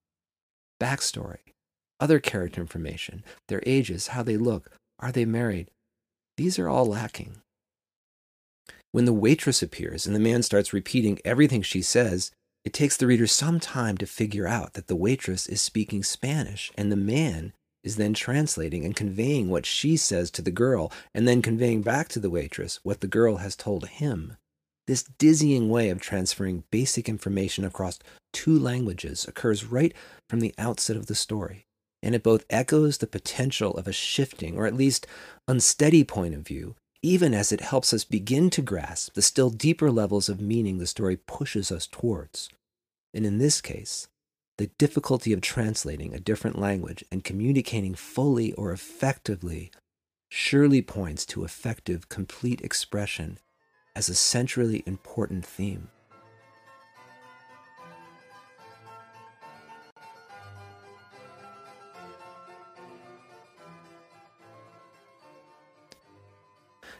Backstory, 0.82 1.54
other 2.00 2.20
character 2.20 2.60
information, 2.60 3.24
their 3.48 3.62
ages, 3.66 4.08
how 4.08 4.24
they 4.24 4.38
look, 4.38 4.72
are 5.00 5.12
they 5.12 5.26
married? 5.26 5.70
These 6.38 6.58
are 6.58 6.70
all 6.70 6.86
lacking. 6.86 7.38
When 8.92 9.06
the 9.06 9.14
waitress 9.14 9.62
appears 9.62 10.06
and 10.06 10.16
the 10.16 10.20
man 10.20 10.44
starts 10.44 10.74
repeating 10.74 11.20
everything 11.26 11.62
she 11.62 11.82
says, 11.82 12.32
it 12.64 12.74
takes 12.74 12.96
the 12.96 13.08
reader 13.08 13.28
some 13.28 13.60
time 13.60 13.98
to 13.98 14.06
figure 14.06 14.48
out 14.48 14.74
that 14.74 14.88
the 14.88 14.96
waitress 14.96 15.48
is 15.48 15.62
speaking 15.62 16.04
Spanish 16.04 16.72
and 16.78 16.92
the 16.92 16.96
man 16.96 17.54
is 17.84 17.98
then 17.98 18.14
translating 18.14 18.86
and 18.86 18.96
conveying 18.96 19.50
what 19.50 19.66
she 19.66 19.98
says 19.98 20.32
to 20.32 20.42
the 20.42 20.52
girl 20.52 20.92
and 21.14 21.28
then 21.28 21.42
conveying 21.42 21.82
back 21.82 22.08
to 22.08 22.20
the 22.20 22.30
waitress 22.30 22.80
what 22.84 23.02
the 23.02 23.08
girl 23.08 23.38
has 23.38 23.56
told 23.56 23.88
him. 23.88 24.38
This 24.88 25.04
dizzying 25.04 25.70
way 25.70 25.90
of 25.90 26.02
transferring 26.02 26.64
basic 26.72 27.08
information 27.08 27.66
across 27.66 28.00
two 28.32 28.58
languages 28.58 29.26
occurs 29.28 29.66
right 29.66 29.94
from 30.30 30.40
the 30.40 30.54
outset 30.58 30.96
of 30.96 31.08
the 31.08 31.16
story, 31.16 31.66
and 32.04 32.14
it 32.14 32.22
both 32.22 32.46
echoes 32.50 33.00
the 33.00 33.08
potential 33.08 33.72
of 33.78 33.88
a 33.88 33.94
shifting 33.94 34.56
or 34.58 34.68
at 34.68 34.76
least 34.76 35.08
unsteady 35.48 36.04
point 36.04 36.36
of 36.36 36.46
view 36.46 36.76
even 37.04 37.34
as 37.34 37.52
it 37.52 37.60
helps 37.60 37.94
us 37.94 38.06
begin 38.06 38.50
to 38.50 38.62
grasp 38.62 39.14
the 39.14 39.22
still 39.22 39.50
deeper 39.50 39.92
levels 39.92 40.30
of 40.30 40.40
meaning 40.40 40.78
the 40.78 40.88
story 40.88 41.18
pushes 41.18 41.70
us 41.70 41.86
towards. 41.86 42.50
And 43.14 43.26
in 43.26 43.38
this 43.38 43.60
case, 43.60 44.08
the 44.58 44.68
difficulty 44.78 45.34
of 45.34 45.42
translating 45.42 46.14
a 46.14 46.20
different 46.20 46.58
language 46.58 47.04
and 47.12 47.24
communicating 47.24 47.94
fully 47.94 48.54
or 48.54 48.72
effectively 48.72 49.70
surely 50.30 50.82
points 50.82 51.26
to 51.26 51.44
effective, 51.44 52.08
complete 52.08 52.62
expression 52.62 53.38
as 53.96 54.08
a 54.08 54.16
centrally 54.16 54.82
important 54.86 55.46
theme. 55.46 55.90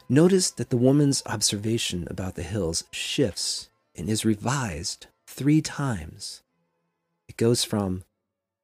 Notice 0.08 0.50
that 0.50 0.68
the 0.68 0.76
woman's 0.76 1.22
observation 1.24 2.06
about 2.10 2.34
the 2.34 2.42
hills 2.42 2.84
shifts 2.90 3.70
and 3.94 4.10
is 4.10 4.24
revised 4.24 5.06
three 5.26 5.62
times. 5.62 6.42
It 7.26 7.38
goes 7.38 7.64
from, 7.64 8.04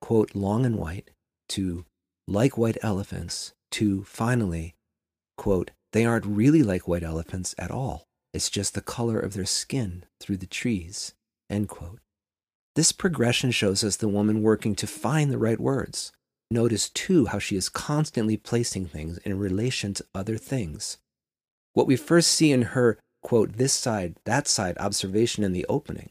quote, 0.03 0.35
long 0.35 0.67
and 0.67 0.77
white 0.77 1.11
to 1.51 1.87
like 2.29 2.59
white 2.59 2.77
elephants 2.83 3.55
to 3.73 4.05
finally, 4.05 4.75
quote, 5.39 5.71
they 5.93 6.05
aren't 6.05 6.27
really 6.27 6.63
like 6.63 6.87
white 6.87 7.03
elephants 7.03 7.55
at 7.57 7.71
all. 7.71 8.05
It's 8.35 8.51
just 8.51 8.75
the 8.75 8.83
color 8.83 9.19
of 9.19 9.33
their 9.33 9.47
skin 9.47 10.05
through 10.21 10.37
the 10.37 10.47
trees, 10.47 11.15
end 11.49 11.71
quote. 11.71 12.01
This 12.77 12.93
progression 12.93 13.51
shows 13.51 13.83
us 13.83 13.97
the 13.97 14.09
woman 14.09 14.43
working 14.43 14.75
to 14.77 14.87
find 14.87 15.31
the 15.31 15.39
right 15.39 15.59
words. 15.59 16.13
Notice, 16.51 16.91
too, 16.91 17.27
how 17.27 17.39
she 17.39 17.57
is 17.57 17.69
constantly 17.69 18.37
placing 18.37 18.87
things 18.87 19.19
in 19.19 19.39
relation 19.39 19.95
to 19.95 20.05
other 20.15 20.37
things 20.37 20.99
what 21.75 21.87
we 21.87 21.97
first 21.97 22.33
see 22.33 22.53
in 22.53 22.63
her, 22.63 22.99
quote, 23.23 23.55
this 23.55 23.73
side, 23.73 24.17
that 24.25 24.49
side 24.49 24.77
observation 24.79 25.45
in 25.45 25.53
the 25.53 25.67
opening. 25.69 26.11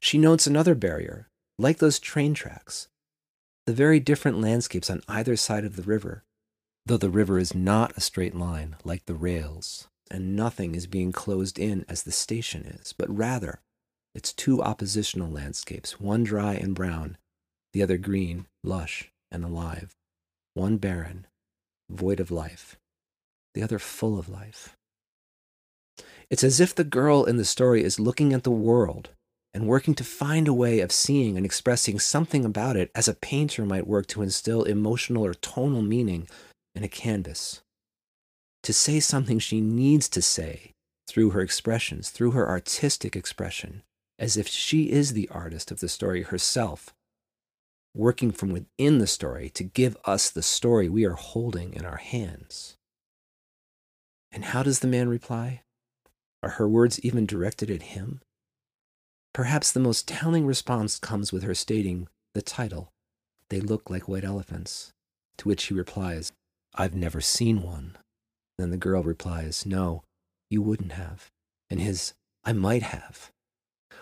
She 0.00 0.18
notes 0.18 0.46
another 0.46 0.74
barrier, 0.74 1.28
like 1.58 1.78
those 1.78 1.98
train 1.98 2.34
tracks, 2.34 2.88
the 3.66 3.72
very 3.72 4.00
different 4.00 4.40
landscapes 4.40 4.90
on 4.90 5.02
either 5.08 5.36
side 5.36 5.64
of 5.64 5.76
the 5.76 5.82
river, 5.82 6.24
though 6.86 6.96
the 6.96 7.10
river 7.10 7.38
is 7.38 7.54
not 7.54 7.96
a 7.96 8.00
straight 8.00 8.34
line 8.34 8.76
like 8.84 9.06
the 9.06 9.14
rails, 9.14 9.88
and 10.10 10.36
nothing 10.36 10.74
is 10.74 10.86
being 10.86 11.12
closed 11.12 11.58
in 11.58 11.84
as 11.88 12.02
the 12.02 12.12
station 12.12 12.64
is, 12.64 12.92
but 12.92 13.14
rather 13.14 13.60
it's 14.14 14.32
two 14.32 14.62
oppositional 14.62 15.30
landscapes, 15.30 15.98
one 16.00 16.22
dry 16.22 16.54
and 16.54 16.74
brown, 16.74 17.16
the 17.72 17.82
other 17.82 17.96
green, 17.96 18.46
lush, 18.62 19.10
and 19.32 19.44
alive, 19.44 19.96
one 20.54 20.76
barren, 20.76 21.26
void 21.90 22.20
of 22.20 22.30
life 22.30 22.76
the 23.54 23.62
other 23.62 23.78
full 23.78 24.18
of 24.18 24.28
life. 24.28 24.76
It's 26.30 26.44
as 26.44 26.60
if 26.60 26.74
the 26.74 26.84
girl 26.84 27.24
in 27.24 27.36
the 27.36 27.44
story 27.44 27.82
is 27.82 28.00
looking 28.00 28.32
at 28.32 28.42
the 28.42 28.50
world 28.50 29.10
and 29.52 29.68
working 29.68 29.94
to 29.94 30.04
find 30.04 30.48
a 30.48 30.52
way 30.52 30.80
of 30.80 30.90
seeing 30.90 31.36
and 31.36 31.46
expressing 31.46 31.98
something 32.00 32.44
about 32.44 32.76
it 32.76 32.90
as 32.94 33.06
a 33.06 33.14
painter 33.14 33.64
might 33.64 33.86
work 33.86 34.06
to 34.08 34.22
instill 34.22 34.64
emotional 34.64 35.24
or 35.24 35.34
tonal 35.34 35.82
meaning 35.82 36.28
in 36.74 36.82
a 36.82 36.88
canvas. 36.88 37.62
To 38.64 38.72
say 38.72 38.98
something 38.98 39.38
she 39.38 39.60
needs 39.60 40.08
to 40.08 40.22
say 40.22 40.72
through 41.06 41.30
her 41.30 41.40
expressions, 41.40 42.10
through 42.10 42.32
her 42.32 42.48
artistic 42.48 43.14
expression, 43.14 43.82
as 44.18 44.36
if 44.36 44.48
she 44.48 44.90
is 44.90 45.12
the 45.12 45.28
artist 45.28 45.70
of 45.70 45.80
the 45.80 45.88
story 45.88 46.22
herself, 46.22 46.92
working 47.94 48.32
from 48.32 48.50
within 48.50 48.98
the 48.98 49.06
story 49.06 49.48
to 49.50 49.62
give 49.62 49.96
us 50.04 50.30
the 50.30 50.42
story 50.42 50.88
we 50.88 51.04
are 51.04 51.12
holding 51.12 51.74
in 51.74 51.84
our 51.84 51.98
hands. 51.98 52.73
And 54.34 54.46
how 54.46 54.64
does 54.64 54.80
the 54.80 54.88
man 54.88 55.08
reply? 55.08 55.62
Are 56.42 56.50
her 56.50 56.68
words 56.68 56.98
even 57.00 57.24
directed 57.24 57.70
at 57.70 57.94
him? 57.94 58.20
Perhaps 59.32 59.70
the 59.70 59.80
most 59.80 60.08
telling 60.08 60.44
response 60.44 60.98
comes 60.98 61.32
with 61.32 61.44
her 61.44 61.54
stating 61.54 62.08
the 62.34 62.42
title, 62.42 62.90
They 63.48 63.60
Look 63.60 63.88
Like 63.88 64.08
White 64.08 64.24
Elephants, 64.24 64.92
to 65.38 65.48
which 65.48 65.64
he 65.64 65.74
replies, 65.74 66.32
I've 66.74 66.96
never 66.96 67.20
seen 67.20 67.62
one. 67.62 67.96
Then 68.58 68.70
the 68.70 68.76
girl 68.76 69.04
replies, 69.04 69.64
No, 69.64 70.02
you 70.50 70.62
wouldn't 70.62 70.92
have. 70.92 71.30
And 71.70 71.80
his, 71.80 72.14
I 72.42 72.52
might 72.52 72.82
have. 72.82 73.30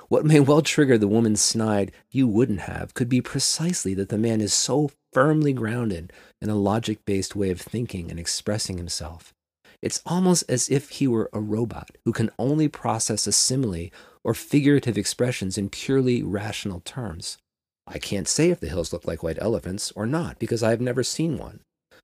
What 0.08 0.24
may 0.24 0.40
well 0.40 0.62
trigger 0.62 0.96
the 0.96 1.08
woman's 1.08 1.42
snide, 1.42 1.92
you 2.10 2.26
wouldn't 2.26 2.60
have, 2.60 2.94
could 2.94 3.10
be 3.10 3.20
precisely 3.20 3.92
that 3.94 4.08
the 4.08 4.16
man 4.16 4.40
is 4.40 4.54
so 4.54 4.90
firmly 5.12 5.52
grounded 5.52 6.10
in 6.40 6.48
a 6.48 6.54
logic 6.54 7.04
based 7.04 7.36
way 7.36 7.50
of 7.50 7.60
thinking 7.60 8.10
and 8.10 8.18
expressing 8.18 8.78
himself. 8.78 9.34
It's 9.82 10.00
almost 10.06 10.44
as 10.48 10.68
if 10.68 10.90
he 10.90 11.08
were 11.08 11.28
a 11.32 11.40
robot 11.40 11.90
who 12.04 12.12
can 12.12 12.30
only 12.38 12.68
process 12.68 13.26
a 13.26 13.32
simile 13.32 13.90
or 14.22 14.32
figurative 14.32 14.96
expressions 14.96 15.58
in 15.58 15.68
purely 15.68 16.22
rational 16.22 16.80
terms. 16.80 17.38
I 17.86 17.98
can't 17.98 18.28
say 18.28 18.50
if 18.50 18.60
the 18.60 18.68
hills 18.68 18.92
look 18.92 19.06
like 19.06 19.24
white 19.24 19.38
elephants 19.40 19.92
or 19.96 20.06
not 20.06 20.38
because 20.38 20.62
I 20.62 20.70
have 20.70 20.80
never 20.80 21.02
seen 21.02 21.36
one. 21.36 21.60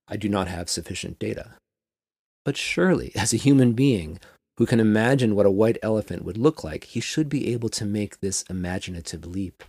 I 0.08 0.16
do 0.16 0.28
not 0.28 0.48
have 0.48 0.68
sufficient 0.68 1.18
data. 1.18 1.52
But 2.44 2.56
surely, 2.56 3.12
as 3.16 3.32
a 3.32 3.38
human 3.38 3.72
being 3.74 4.18
who 4.56 4.66
can 4.66 4.80
imagine 4.80 5.36
what 5.36 5.46
a 5.46 5.50
white 5.50 5.78
elephant 5.82 6.24
would 6.24 6.36
look 6.36 6.64
like, 6.64 6.84
he 6.84 6.98
should 6.98 7.28
be 7.28 7.52
able 7.52 7.68
to 7.68 7.84
make 7.84 8.18
this 8.18 8.42
imaginative 8.50 9.24
leap. 9.24 9.62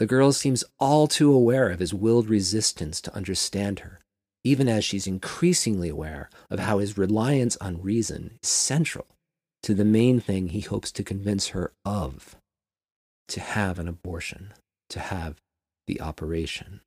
The 0.00 0.06
girl 0.06 0.32
seems 0.32 0.64
all 0.80 1.06
too 1.06 1.32
aware 1.32 1.70
of 1.70 1.78
his 1.78 1.94
willed 1.94 2.28
resistance 2.28 3.00
to 3.02 3.14
understand 3.14 3.80
her, 3.80 3.97
even 4.44 4.68
as 4.68 4.84
she's 4.84 5.06
increasingly 5.06 5.88
aware 5.88 6.30
of 6.50 6.60
how 6.60 6.78
his 6.78 6.98
reliance 6.98 7.56
on 7.58 7.82
reason 7.82 8.38
is 8.42 8.48
central 8.48 9.06
to 9.62 9.74
the 9.74 9.84
main 9.84 10.20
thing 10.20 10.48
he 10.48 10.60
hopes 10.60 10.92
to 10.92 11.02
convince 11.02 11.48
her 11.48 11.72
of 11.84 12.36
to 13.28 13.40
have 13.40 13.78
an 13.78 13.88
abortion, 13.88 14.52
to 14.88 15.00
have 15.00 15.36
the 15.86 16.00
operation. 16.00 16.80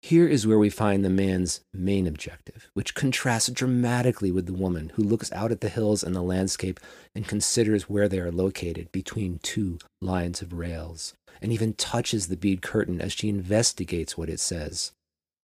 Here 0.00 0.28
is 0.28 0.46
where 0.46 0.58
we 0.58 0.68
find 0.68 1.02
the 1.02 1.08
man's 1.10 1.62
main 1.72 2.06
objective, 2.06 2.68
which 2.74 2.94
contrasts 2.94 3.48
dramatically 3.48 4.30
with 4.30 4.44
the 4.44 4.52
woman 4.52 4.92
who 4.96 5.02
looks 5.02 5.32
out 5.32 5.50
at 5.50 5.62
the 5.62 5.70
hills 5.70 6.02
and 6.02 6.14
the 6.14 6.22
landscape 6.22 6.78
and 7.14 7.26
considers 7.26 7.88
where 7.88 8.06
they 8.06 8.18
are 8.18 8.30
located 8.30 8.92
between 8.92 9.38
two 9.42 9.78
lines 10.02 10.42
of 10.42 10.52
rails, 10.52 11.14
and 11.40 11.52
even 11.52 11.72
touches 11.72 12.28
the 12.28 12.36
bead 12.36 12.60
curtain 12.60 13.00
as 13.00 13.14
she 13.14 13.30
investigates 13.30 14.18
what 14.18 14.28
it 14.28 14.40
says. 14.40 14.92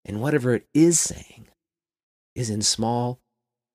And 0.04 0.20
whatever 0.20 0.54
it 0.54 0.66
is 0.72 0.98
saying 0.98 1.48
is 2.34 2.50
in 2.50 2.62
small 2.62 3.20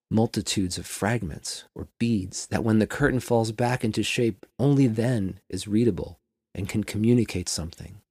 multitudes 0.09 0.77
of 0.77 0.85
fragments 0.85 1.65
or 1.75 1.87
beads 1.99 2.47
that, 2.47 2.63
when 2.63 2.79
the 2.79 2.87
curtain 2.87 3.19
falls 3.19 3.51
back 3.51 3.83
into 3.83 4.03
shape, 4.03 4.45
only 4.59 4.87
then 4.87 5.39
is 5.49 5.67
readable 5.67 6.19
and 6.53 6.69
can 6.69 6.83
communicate 6.83 7.49
something. 7.49 8.01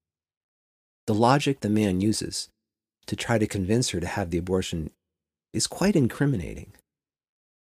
The 1.07 1.15
logic 1.15 1.61
the 1.61 1.69
man 1.69 2.01
uses 2.01 2.49
to 3.07 3.17
try 3.17 3.39
to 3.39 3.47
convince 3.47 3.91
her 3.91 4.01
to 4.01 4.07
have 4.07 4.31
the 4.31 4.39
abortion 4.39 4.91
is 5.53 5.67
quite 5.67 5.97
incriminating. 5.97 6.73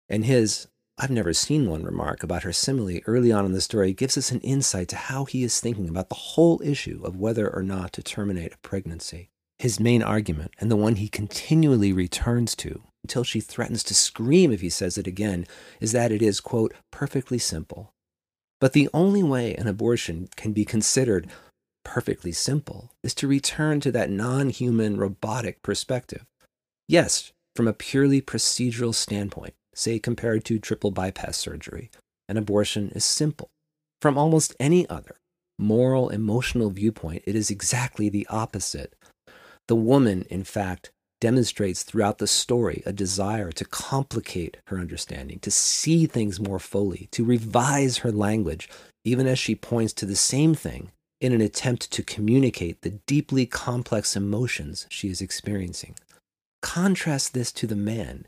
And 0.08 0.24
his, 0.24 0.68
I've 0.98 1.10
never 1.10 1.32
seen 1.32 1.68
one 1.68 1.82
remark 1.82 2.22
about 2.22 2.44
her 2.44 2.52
simile 2.52 3.00
early 3.06 3.32
on 3.32 3.44
in 3.44 3.52
the 3.52 3.60
story 3.60 3.92
gives 3.92 4.16
us 4.16 4.30
an 4.30 4.40
insight 4.40 4.88
to 4.88 4.96
how 4.96 5.24
he 5.24 5.42
is 5.42 5.60
thinking 5.60 5.88
about 5.88 6.08
the 6.08 6.14
whole 6.14 6.60
issue 6.62 7.00
of 7.04 7.16
whether 7.16 7.48
or 7.48 7.62
not 7.62 7.92
to 7.94 8.02
terminate 8.02 8.54
a 8.54 8.58
pregnancy. 8.58 9.30
His 9.64 9.80
main 9.80 10.02
argument, 10.02 10.52
and 10.60 10.70
the 10.70 10.76
one 10.76 10.96
he 10.96 11.08
continually 11.08 11.90
returns 11.90 12.54
to 12.56 12.82
until 13.02 13.24
she 13.24 13.40
threatens 13.40 13.82
to 13.84 13.94
scream 13.94 14.52
if 14.52 14.60
he 14.60 14.68
says 14.68 14.98
it 14.98 15.06
again, 15.06 15.46
is 15.80 15.92
that 15.92 16.12
it 16.12 16.20
is, 16.20 16.38
quote, 16.38 16.74
perfectly 16.90 17.38
simple. 17.38 17.94
But 18.60 18.74
the 18.74 18.90
only 18.92 19.22
way 19.22 19.54
an 19.54 19.66
abortion 19.66 20.28
can 20.36 20.52
be 20.52 20.66
considered 20.66 21.30
perfectly 21.82 22.30
simple 22.30 22.92
is 23.02 23.14
to 23.14 23.26
return 23.26 23.80
to 23.80 23.90
that 23.92 24.10
non 24.10 24.50
human 24.50 24.98
robotic 24.98 25.62
perspective. 25.62 26.26
Yes, 26.86 27.32
from 27.56 27.66
a 27.66 27.72
purely 27.72 28.20
procedural 28.20 28.94
standpoint, 28.94 29.54
say 29.74 29.98
compared 29.98 30.44
to 30.44 30.58
triple 30.58 30.90
bypass 30.90 31.38
surgery, 31.38 31.90
an 32.28 32.36
abortion 32.36 32.90
is 32.90 33.06
simple. 33.06 33.48
From 34.02 34.18
almost 34.18 34.54
any 34.60 34.86
other 34.90 35.16
moral, 35.58 36.10
emotional 36.10 36.68
viewpoint, 36.68 37.22
it 37.26 37.34
is 37.34 37.50
exactly 37.50 38.10
the 38.10 38.26
opposite. 38.28 38.94
The 39.68 39.76
woman, 39.76 40.26
in 40.30 40.44
fact, 40.44 40.90
demonstrates 41.20 41.82
throughout 41.82 42.18
the 42.18 42.26
story 42.26 42.82
a 42.84 42.92
desire 42.92 43.50
to 43.52 43.64
complicate 43.64 44.58
her 44.66 44.78
understanding, 44.78 45.38
to 45.40 45.50
see 45.50 46.06
things 46.06 46.38
more 46.38 46.58
fully, 46.58 47.08
to 47.12 47.24
revise 47.24 47.98
her 47.98 48.12
language, 48.12 48.68
even 49.04 49.26
as 49.26 49.38
she 49.38 49.54
points 49.54 49.92
to 49.94 50.06
the 50.06 50.16
same 50.16 50.54
thing 50.54 50.92
in 51.20 51.32
an 51.32 51.40
attempt 51.40 51.90
to 51.90 52.02
communicate 52.02 52.82
the 52.82 53.00
deeply 53.06 53.46
complex 53.46 54.14
emotions 54.14 54.86
she 54.90 55.08
is 55.08 55.22
experiencing. 55.22 55.94
Contrast 56.60 57.32
this 57.32 57.50
to 57.52 57.66
the 57.66 57.76
man 57.76 58.26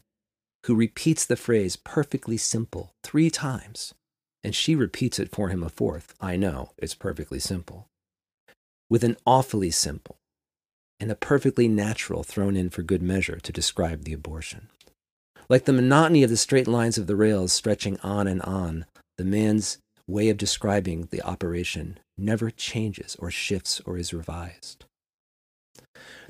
who 0.65 0.75
repeats 0.75 1.27
the 1.27 1.37
phrase 1.37 1.77
perfectly 1.77 2.39
simple 2.39 2.95
three 3.03 3.29
times, 3.29 3.93
and 4.43 4.55
she 4.55 4.75
repeats 4.75 5.19
it 5.19 5.31
for 5.31 5.51
him 5.51 5.63
a 5.63 5.69
fourth. 5.69 6.15
I 6.21 6.37
know, 6.37 6.71
it's 6.79 6.95
perfectly 6.95 7.41
simple. 7.41 7.89
With 8.89 9.05
an 9.05 9.17
awfully 9.27 9.71
simple 9.71 10.17
and 10.99 11.11
a 11.11 11.17
perfectly 11.17 11.69
natural 11.69 12.23
thrown 12.23 12.57
in 12.57 12.71
for 12.71 12.83
good 12.83 13.03
measure 13.03 13.39
to 13.41 13.53
describe 13.53 14.05
the 14.05 14.13
abortion. 14.13 14.69
Like 15.49 15.65
the 15.65 15.73
monotony 15.73 16.23
of 16.23 16.31
the 16.31 16.37
straight 16.37 16.67
lines 16.67 16.99
of 16.99 17.07
the 17.07 17.17
rails 17.17 17.53
stretching 17.53 17.99
on 18.01 18.27
and 18.27 18.43
on, 18.43 18.87
the 19.17 19.25
man's 19.25 19.79
way 20.09 20.29
of 20.29 20.37
describing 20.37 21.09
the 21.11 21.23
operation 21.23 21.99
never 22.17 22.51
changes 22.51 23.17
or 23.19 23.31
shifts 23.31 23.81
or 23.85 23.97
is 23.97 24.15
revised. 24.15 24.85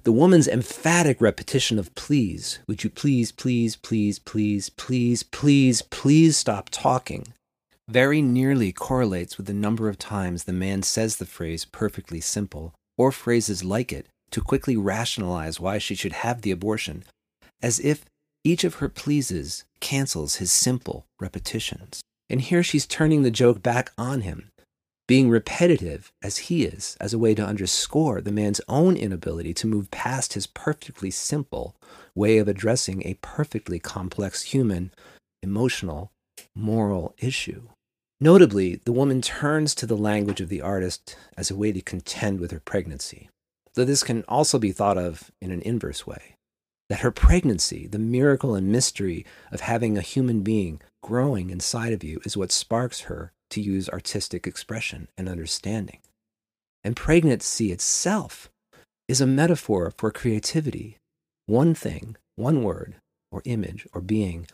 The 0.02 0.12
woman's 0.12 0.48
emphatic 0.48 1.20
repetition 1.20 1.78
of 1.78 1.94
please, 1.94 2.60
would 2.68 2.84
you 2.84 2.90
please, 2.90 3.32
please, 3.32 3.76
please, 3.76 4.18
please, 4.18 4.68
please, 4.68 5.22
please, 5.22 5.82
please 5.82 6.36
stop 6.36 6.68
talking, 6.70 7.26
very 7.88 8.22
nearly 8.22 8.72
correlates 8.72 9.36
with 9.36 9.46
the 9.46 9.54
number 9.54 9.88
of 9.88 9.98
times 9.98 10.44
the 10.44 10.52
man 10.52 10.82
says 10.82 11.16
the 11.16 11.26
phrase 11.26 11.64
perfectly 11.64 12.20
simple 12.20 12.74
or 12.98 13.12
phrases 13.12 13.64
like 13.64 13.92
it 13.92 14.06
to 14.30 14.40
quickly 14.40 14.76
rationalize 14.76 15.60
why 15.60 15.78
she 15.78 15.94
should 15.94 16.12
have 16.12 16.42
the 16.42 16.50
abortion, 16.50 17.04
as 17.62 17.80
if 17.80 18.04
each 18.44 18.64
of 18.64 18.76
her 18.76 18.88
pleases 18.88 19.64
cancels 19.80 20.36
his 20.36 20.52
simple 20.52 21.06
repetitions. 21.20 22.00
And 22.28 22.40
here 22.40 22.62
she's 22.62 22.86
turning 22.86 23.22
the 23.22 23.30
joke 23.30 23.62
back 23.62 23.90
on 23.96 24.22
him, 24.22 24.50
being 25.06 25.30
repetitive 25.30 26.10
as 26.22 26.38
he 26.38 26.64
is, 26.64 26.96
as 27.00 27.14
a 27.14 27.18
way 27.18 27.34
to 27.34 27.44
underscore 27.44 28.20
the 28.20 28.32
man's 28.32 28.60
own 28.68 28.96
inability 28.96 29.54
to 29.54 29.66
move 29.66 29.90
past 29.90 30.32
his 30.32 30.46
perfectly 30.46 31.10
simple 31.10 31.76
way 32.14 32.38
of 32.38 32.48
addressing 32.48 33.02
a 33.06 33.18
perfectly 33.22 33.78
complex 33.78 34.42
human, 34.42 34.90
emotional, 35.42 36.10
moral 36.54 37.14
issue. 37.18 37.68
Notably, 38.20 38.76
the 38.76 38.92
woman 38.92 39.20
turns 39.20 39.74
to 39.76 39.86
the 39.86 39.96
language 39.96 40.40
of 40.40 40.48
the 40.48 40.62
artist 40.62 41.16
as 41.36 41.50
a 41.50 41.56
way 41.56 41.70
to 41.72 41.80
contend 41.82 42.40
with 42.40 42.50
her 42.50 42.60
pregnancy, 42.60 43.28
though 43.76 43.84
this 43.84 44.02
can 44.02 44.24
also 44.26 44.58
be 44.58 44.72
thought 44.72 44.98
of 44.98 45.30
in 45.40 45.52
an 45.52 45.62
inverse 45.62 46.06
way. 46.06 46.34
That 46.88 47.00
her 47.00 47.10
pregnancy, 47.10 47.86
the 47.86 47.98
miracle 47.98 48.54
and 48.54 48.68
mystery 48.68 49.24
of 49.52 49.60
having 49.60 49.96
a 49.96 50.02
human 50.02 50.42
being 50.42 50.80
growing 51.02 51.50
inside 51.50 51.92
of 51.92 52.02
you, 52.02 52.20
is 52.24 52.36
what 52.36 52.52
sparks 52.52 53.02
her 53.02 53.32
to 53.50 53.60
use 53.60 53.88
artistic 53.88 54.46
expression 54.46 55.08
and 55.16 55.28
understanding. 55.28 55.98
And 56.82 56.96
pregnancy 56.96 57.70
itself 57.70 58.48
is 59.08 59.20
a 59.20 59.26
metaphor 59.26 59.92
for 59.96 60.10
creativity. 60.10 60.98
One 61.46 61.74
thing, 61.74 62.16
one 62.36 62.62
word, 62.62 62.96
or 63.30 63.42
image, 63.44 63.86
or 63.92 64.00
being 64.00 64.46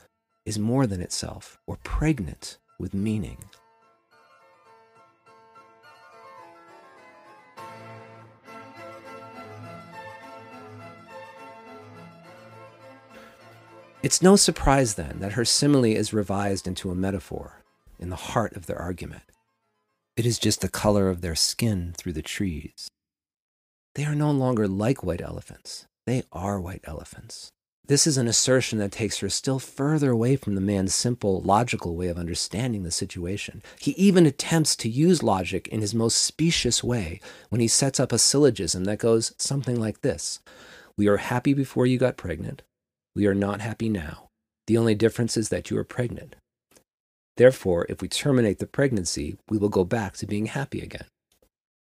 is 0.45 0.59
more 0.59 0.87
than 0.87 1.01
itself, 1.01 1.59
or 1.67 1.79
pregnant 1.85 2.59
with 2.79 2.93
meaning. 2.95 3.45
It's 14.03 14.21
no 14.21 14.35
surprise 14.35 14.95
then 14.95 15.21
that 15.21 15.35
her 15.35 15.45
simile 15.45 15.85
is 15.85 16.13
revised 16.13 16.67
into 16.67 16.91
a 16.91 16.95
metaphor 16.95 17.63
in 18.01 18.11
the 18.11 18.17
heart 18.17 18.57
of 18.57 18.67
their 18.67 18.81
argument. 18.81 19.23
It 20.17 20.27
is 20.27 20.41
just 20.41 20.61
the 20.61 20.69
color 20.69 21.09
of 21.09 21.21
their 21.21 21.37
skin 21.37 21.95
through 21.97 22.15
the 22.15 22.21
trees. 22.21 22.89
They 23.95 24.05
are 24.05 24.17
no 24.17 24.33
longer 24.33 24.67
like 24.67 25.05
white 25.05 25.21
elephants. 25.21 25.87
They 26.05 26.25
are 26.33 26.61
white 26.61 26.81
elephants. 26.83 27.53
This 27.87 28.09
is 28.09 28.19
an 28.19 28.27
assertion 28.27 28.81
that 28.81 28.91
takes 28.91 29.19
her 29.19 29.29
still 29.29 29.61
further 29.61 30.11
away 30.11 30.35
from 30.35 30.57
the 30.57 30.61
man's 30.61 30.95
simple, 30.95 31.41
logical 31.41 31.95
way 31.95 32.09
of 32.09 32.19
understanding 32.19 32.83
the 32.83 32.91
situation. 32.91 33.63
He 33.79 33.93
even 33.93 34.27
attempts 34.27 34.75
to 34.77 34.89
use 34.89 35.23
logic 35.23 35.69
in 35.69 35.81
his 35.81 35.95
most 35.95 36.19
specious 36.19 36.83
way 36.83 37.21
when 37.51 37.61
he 37.61 37.69
sets 37.69 38.01
up 38.01 38.11
a 38.11 38.19
syllogism 38.19 38.83
that 38.85 38.99
goes 38.99 39.33
something 39.39 39.79
like 39.79 40.01
this 40.01 40.41
We 40.97 41.07
are 41.07 41.19
happy 41.19 41.55
before 41.55 41.87
you 41.87 41.99
got 41.99 42.17
pregnant. 42.17 42.63
We 43.15 43.27
are 43.27 43.35
not 43.35 43.61
happy 43.61 43.89
now. 43.89 44.29
The 44.67 44.79
only 44.79 44.95
difference 44.95 45.37
is 45.37 45.49
that 45.49 45.71
you 45.71 45.79
are 45.79 45.85
pregnant. 45.85 46.37
Therefore, 47.37 47.87
if 47.89 48.01
we 48.01 48.09
terminate 48.09 48.59
the 48.59 48.67
pregnancy, 48.67 49.37
we 49.49 49.59
will 49.59 49.69
go 49.69 49.85
back 49.85 50.17
to 50.19 50.27
being 50.27 50.47
happy 50.47 50.81
again. 50.81 51.07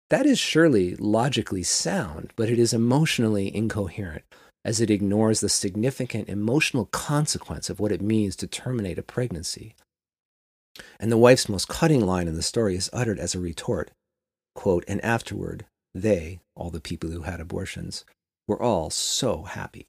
That 0.09 0.25
is 0.25 0.39
surely 0.39 0.95
logically 0.95 1.63
sound, 1.63 2.33
but 2.35 2.49
it 2.49 2.59
is 2.59 2.73
emotionally 2.73 3.55
incoherent 3.55 4.23
as 4.65 4.81
it 4.81 4.89
ignores 4.89 5.39
the 5.39 5.49
significant 5.49 6.27
emotional 6.27 6.85
consequence 6.85 7.69
of 7.69 7.79
what 7.79 7.91
it 7.91 8.01
means 8.01 8.35
to 8.37 8.47
terminate 8.47 8.99
a 8.99 9.03
pregnancy. 9.03 9.75
And 10.99 11.11
the 11.11 11.17
wife's 11.17 11.49
most 11.49 11.67
cutting 11.67 12.05
line 12.05 12.27
in 12.27 12.35
the 12.35 12.41
story 12.41 12.75
is 12.75 12.89
uttered 12.91 13.19
as 13.19 13.35
a 13.35 13.39
retort 13.39 13.91
quote, 14.59 14.83
And 14.89 15.03
afterward, 15.05 15.65
they, 15.95 16.41
all 16.53 16.69
the 16.69 16.81
people 16.81 17.11
who 17.11 17.21
had 17.21 17.39
abortions, 17.39 18.03
were 18.45 18.61
all 18.61 18.89
so 18.89 19.43
happy. 19.43 19.87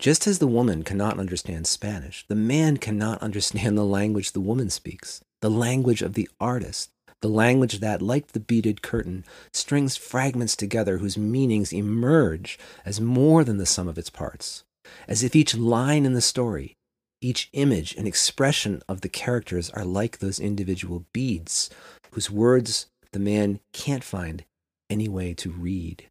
Just 0.00 0.26
as 0.26 0.38
the 0.38 0.46
woman 0.46 0.82
cannot 0.82 1.18
understand 1.18 1.66
Spanish, 1.66 2.24
the 2.26 2.34
man 2.34 2.78
cannot 2.78 3.20
understand 3.20 3.76
the 3.76 3.84
language 3.84 4.32
the 4.32 4.40
woman 4.40 4.70
speaks, 4.70 5.20
the 5.42 5.50
language 5.50 6.00
of 6.00 6.14
the 6.14 6.26
artist, 6.40 6.88
the 7.20 7.28
language 7.28 7.80
that, 7.80 8.00
like 8.00 8.28
the 8.28 8.40
beaded 8.40 8.80
curtain, 8.80 9.26
strings 9.52 9.98
fragments 9.98 10.56
together 10.56 10.96
whose 10.96 11.18
meanings 11.18 11.70
emerge 11.70 12.58
as 12.86 12.98
more 12.98 13.44
than 13.44 13.58
the 13.58 13.66
sum 13.66 13.88
of 13.88 13.98
its 13.98 14.08
parts, 14.08 14.64
as 15.06 15.22
if 15.22 15.36
each 15.36 15.54
line 15.54 16.06
in 16.06 16.14
the 16.14 16.22
story, 16.22 16.78
each 17.20 17.50
image 17.52 17.94
and 17.94 18.08
expression 18.08 18.80
of 18.88 19.02
the 19.02 19.08
characters 19.10 19.68
are 19.68 19.84
like 19.84 20.18
those 20.18 20.40
individual 20.40 21.04
beads 21.12 21.68
whose 22.12 22.30
words 22.30 22.86
the 23.12 23.18
man 23.18 23.60
can't 23.74 24.02
find 24.02 24.44
any 24.88 25.08
way 25.08 25.34
to 25.34 25.50
read. 25.50 26.09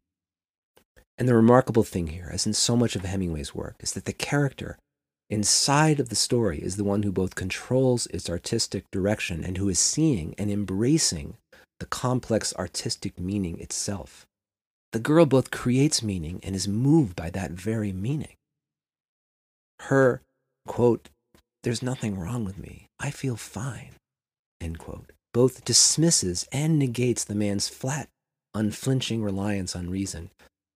And 1.20 1.28
the 1.28 1.34
remarkable 1.34 1.84
thing 1.84 2.06
here, 2.06 2.30
as 2.32 2.46
in 2.46 2.54
so 2.54 2.74
much 2.74 2.96
of 2.96 3.02
Hemingway's 3.02 3.54
work, 3.54 3.76
is 3.80 3.92
that 3.92 4.06
the 4.06 4.12
character 4.14 4.78
inside 5.28 6.00
of 6.00 6.08
the 6.08 6.16
story 6.16 6.58
is 6.60 6.76
the 6.76 6.82
one 6.82 7.02
who 7.02 7.12
both 7.12 7.34
controls 7.34 8.06
its 8.06 8.30
artistic 8.30 8.90
direction 8.90 9.44
and 9.44 9.58
who 9.58 9.68
is 9.68 9.78
seeing 9.78 10.34
and 10.38 10.50
embracing 10.50 11.36
the 11.78 11.84
complex 11.84 12.54
artistic 12.56 13.20
meaning 13.20 13.60
itself. 13.60 14.24
The 14.92 14.98
girl 14.98 15.26
both 15.26 15.50
creates 15.50 16.02
meaning 16.02 16.40
and 16.42 16.56
is 16.56 16.66
moved 16.66 17.16
by 17.16 17.28
that 17.30 17.50
very 17.50 17.92
meaning. 17.92 18.36
Her, 19.80 20.22
quote, 20.66 21.10
there's 21.62 21.82
nothing 21.82 22.18
wrong 22.18 22.46
with 22.46 22.56
me. 22.56 22.86
I 22.98 23.10
feel 23.10 23.36
fine, 23.36 23.90
end 24.58 24.78
quote, 24.78 25.12
both 25.34 25.66
dismisses 25.66 26.48
and 26.50 26.78
negates 26.78 27.24
the 27.24 27.34
man's 27.34 27.68
flat, 27.68 28.08
unflinching 28.54 29.22
reliance 29.22 29.76
on 29.76 29.90
reason 29.90 30.30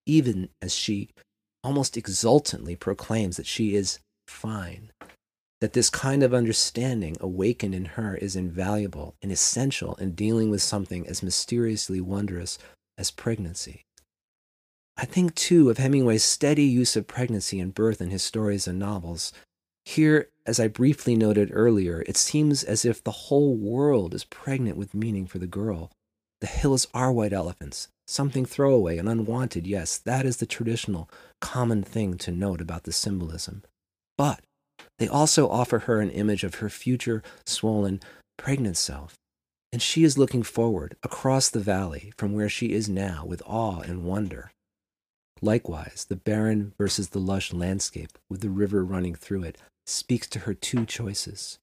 even 0.07 0.49
as 0.61 0.75
she 0.75 1.11
almost 1.63 1.97
exultantly 1.97 2.77
proclaims 2.77 3.37
that 3.37 3.47
she 3.47 3.75
is 3.75 3.99
fine. 4.29 4.93
That 5.61 5.73
this 5.73 5.89
kind 5.89 6.23
of 6.23 6.35
understanding 6.35 7.17
awakened 7.21 7.75
in 7.75 7.87
her 7.87 8.17
is 8.17 8.37
invaluable 8.37 9.15
and 9.23 9.33
essential 9.33 9.95
in 9.97 10.15
dealing 10.15 10.51
with 10.51 10.61
something 10.61 11.07
as 11.07 11.23
mysteriously 11.23 12.01
wondrous 12.01 12.59
as 12.99 13.11
pregnancy. 13.11 13.85
I 14.97 15.07
think, 15.07 15.35
too, 15.35 15.71
of 15.71 15.79
Hemingway's 15.79 16.25
steady 16.25 16.65
use 16.65 16.97
of 16.97 17.07
pregnancy 17.07 17.59
and 17.59 17.75
birth 17.75 18.01
in 18.01 18.11
his 18.11 18.23
stories 18.23 18.69
and 18.69 18.79
novels. 18.79 19.33
Here, 19.85 20.29
as 20.47 20.61
I 20.61 20.69
briefly 20.69 21.17
noted 21.17 21.51
earlier, 21.53 22.05
it 22.07 22.17
seems 22.17 22.63
as 22.63 22.85
if 22.85 23.03
the 23.03 23.11
whole 23.11 23.57
world 23.57 24.15
is 24.15 24.25
pregnant 24.25 24.77
with 24.77 24.95
meaning 24.95 25.27
for 25.27 25.39
the 25.39 25.47
girl. 25.47 25.91
The 26.41 26.47
hills 26.47 26.87
are 26.95 27.13
white 27.13 27.33
elephants, 27.33 27.89
Something 28.07 28.45
throwaway 28.45 28.99
and 28.99 29.09
unwanted, 29.09 29.67
yes, 29.67 29.99
that 29.99 30.27
is 30.27 30.37
the 30.37 30.47
traditional, 30.47 31.09
common 31.41 31.83
thing 31.83 32.19
to 32.19 32.31
note 32.31 32.61
about 32.61 32.85
the 32.85 32.93
symbolism. 32.93 33.63
But 34.19 34.41
they 34.99 35.09
also 35.09 35.49
offer 35.49 35.81
her 35.81 36.01
an 36.01 36.11
image 36.11 36.45
of 36.45 36.57
her 36.57 36.69
future, 36.69 37.23
swollen, 37.47 38.01
pregnant 38.37 38.77
self. 38.77 39.15
And 39.73 39.83
she 39.83 40.05
is 40.05 40.19
looking 40.19 40.43
forward 40.43 40.97
across 41.03 41.49
the 41.49 41.61
valley 41.61 42.13
from 42.17 42.33
where 42.33 42.49
she 42.49 42.73
is 42.73 42.89
now 42.89 43.25
with 43.27 43.43
awe 43.45 43.81
and 43.81 44.05
wonder. 44.05 44.53
Likewise, 45.43 46.07
the 46.09 46.17
barren 46.17 46.73
versus 46.79 47.09
the 47.09 47.19
lush 47.19 47.53
landscape 47.53 48.17
with 48.31 48.41
the 48.41 48.51
river 48.51 48.85
running 48.85 49.15
through 49.15 49.43
it 49.43 49.59
speaks 49.87 50.29
to 50.29 50.41
her 50.41 50.55
two 50.55 50.87
choices 50.87 51.59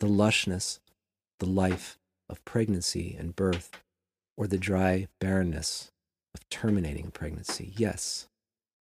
the 0.00 0.06
lushness, 0.06 0.80
the 1.38 1.46
life 1.46 1.96
of 2.28 2.44
pregnancy 2.44 3.16
and 3.18 3.36
birth, 3.36 3.70
or 4.36 4.46
the 4.46 4.58
dry 4.58 5.08
barrenness 5.20 5.90
of 6.34 6.48
terminating 6.48 7.06
a 7.06 7.10
pregnancy, 7.10 7.72
yes, 7.76 8.26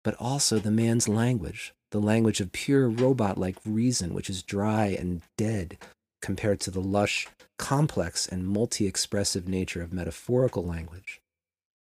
but 0.03 0.15
also 0.15 0.59
the 0.59 0.71
man's 0.71 1.07
language, 1.07 1.73
the 1.91 1.99
language 1.99 2.39
of 2.39 2.51
pure 2.51 2.89
robot 2.89 3.37
like 3.37 3.57
reason, 3.65 4.13
which 4.13 4.29
is 4.29 4.43
dry 4.43 4.87
and 4.87 5.21
dead 5.37 5.77
compared 6.21 6.59
to 6.59 6.71
the 6.71 6.81
lush, 6.81 7.27
complex, 7.57 8.27
and 8.27 8.47
multi 8.47 8.85
expressive 8.85 9.47
nature 9.47 9.81
of 9.81 9.93
metaphorical 9.93 10.65
language. 10.65 11.21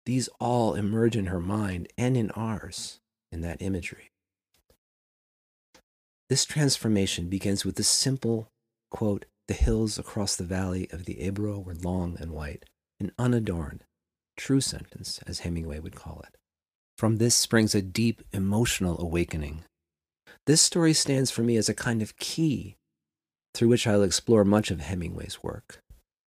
These 0.04 0.28
all 0.38 0.74
emerge 0.74 1.16
in 1.16 1.26
her 1.26 1.40
mind 1.40 1.88
and 1.98 2.16
in 2.16 2.30
ours 2.32 3.00
in 3.32 3.40
that 3.40 3.60
imagery. 3.60 4.10
This 6.28 6.44
transformation 6.44 7.28
begins 7.28 7.64
with 7.64 7.76
the 7.76 7.84
simple 7.84 8.48
quote, 8.90 9.24
the 9.48 9.54
hills 9.54 9.98
across 9.98 10.36
the 10.36 10.44
valley 10.44 10.88
of 10.90 11.04
the 11.04 11.22
Ebro 11.22 11.58
were 11.58 11.74
long 11.74 12.16
and 12.20 12.32
white 12.32 12.64
an 13.00 13.12
unadorned, 13.18 13.84
true 14.36 14.60
sentence, 14.60 15.20
as 15.26 15.40
Hemingway 15.40 15.78
would 15.78 15.94
call 15.94 16.22
it. 16.26 16.36
From 16.96 17.16
this 17.16 17.34
springs 17.34 17.74
a 17.74 17.82
deep 17.82 18.22
emotional 18.32 19.00
awakening. 19.00 19.64
This 20.46 20.62
story 20.62 20.92
stands 20.92 21.30
for 21.30 21.42
me 21.42 21.56
as 21.56 21.68
a 21.68 21.74
kind 21.74 22.00
of 22.00 22.16
key 22.16 22.76
through 23.54 23.68
which 23.68 23.86
I'll 23.86 24.02
explore 24.02 24.44
much 24.44 24.70
of 24.70 24.80
Hemingway's 24.80 25.42
work. 25.42 25.80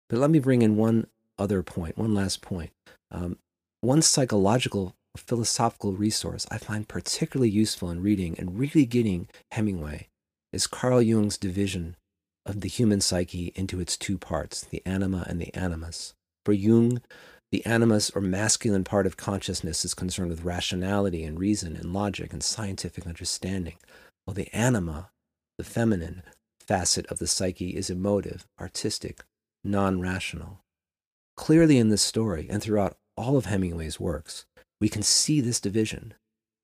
But 0.10 0.20
let 0.20 0.30
me 0.30 0.40
bring 0.40 0.62
in 0.62 0.78
one 0.78 1.08
other 1.38 1.62
point, 1.64 1.98
one 1.98 2.16
last 2.16 2.42
point. 2.42 2.72
Um, 3.12 3.38
one 3.82 4.02
psychological, 4.02 4.96
philosophical 5.16 5.94
resource 5.94 6.48
I 6.50 6.58
find 6.58 6.88
particularly 6.88 7.50
useful 7.52 7.92
in 7.92 8.02
reading 8.02 8.36
and 8.40 8.58
really 8.58 8.86
getting 8.86 9.28
Hemingway 9.52 10.08
is 10.52 10.66
Carl 10.66 11.02
Jung's 11.02 11.38
division 11.38 11.96
of 12.46 12.62
the 12.62 12.70
human 12.70 13.02
psyche 13.02 13.52
into 13.56 13.80
its 13.80 13.96
two 13.96 14.18
parts, 14.18 14.62
the 14.62 14.82
anima 14.86 15.26
and 15.28 15.40
the 15.40 15.54
animus. 15.54 16.15
For 16.46 16.54
Jung, 16.54 17.02
the 17.52 17.66
animus 17.66 18.12
or 18.12 18.22
masculine 18.22 18.84
part 18.84 19.08
of 19.08 19.18
consciousness 19.18 19.84
is 19.84 19.96
concerned 19.96 20.30
with 20.30 20.44
rationality 20.44 21.24
and 21.24 21.40
reason 21.40 21.76
and 21.76 21.92
logic 21.92 22.32
and 22.34 22.44
scientific 22.44 23.08
understanding, 23.08 23.78
while 24.26 24.36
the 24.36 24.54
anima, 24.54 25.10
the 25.58 25.64
feminine 25.64 26.22
facet 26.60 27.08
of 27.08 27.18
the 27.18 27.28
psyche, 27.28 27.76
is 27.76 27.90
emotive, 27.90 28.46
artistic, 28.60 29.24
non 29.64 30.00
rational. 30.00 30.60
Clearly 31.36 31.80
in 31.80 31.90
this 31.90 32.04
story 32.04 32.48
and 32.50 32.62
throughout 32.62 32.96
all 33.18 33.38
of 33.38 33.46
Hemingway's 33.46 34.00
works, 34.00 34.46
we 34.80 34.88
can 34.88 35.02
see 35.02 35.42
this 35.42 35.60
division. 35.60 36.14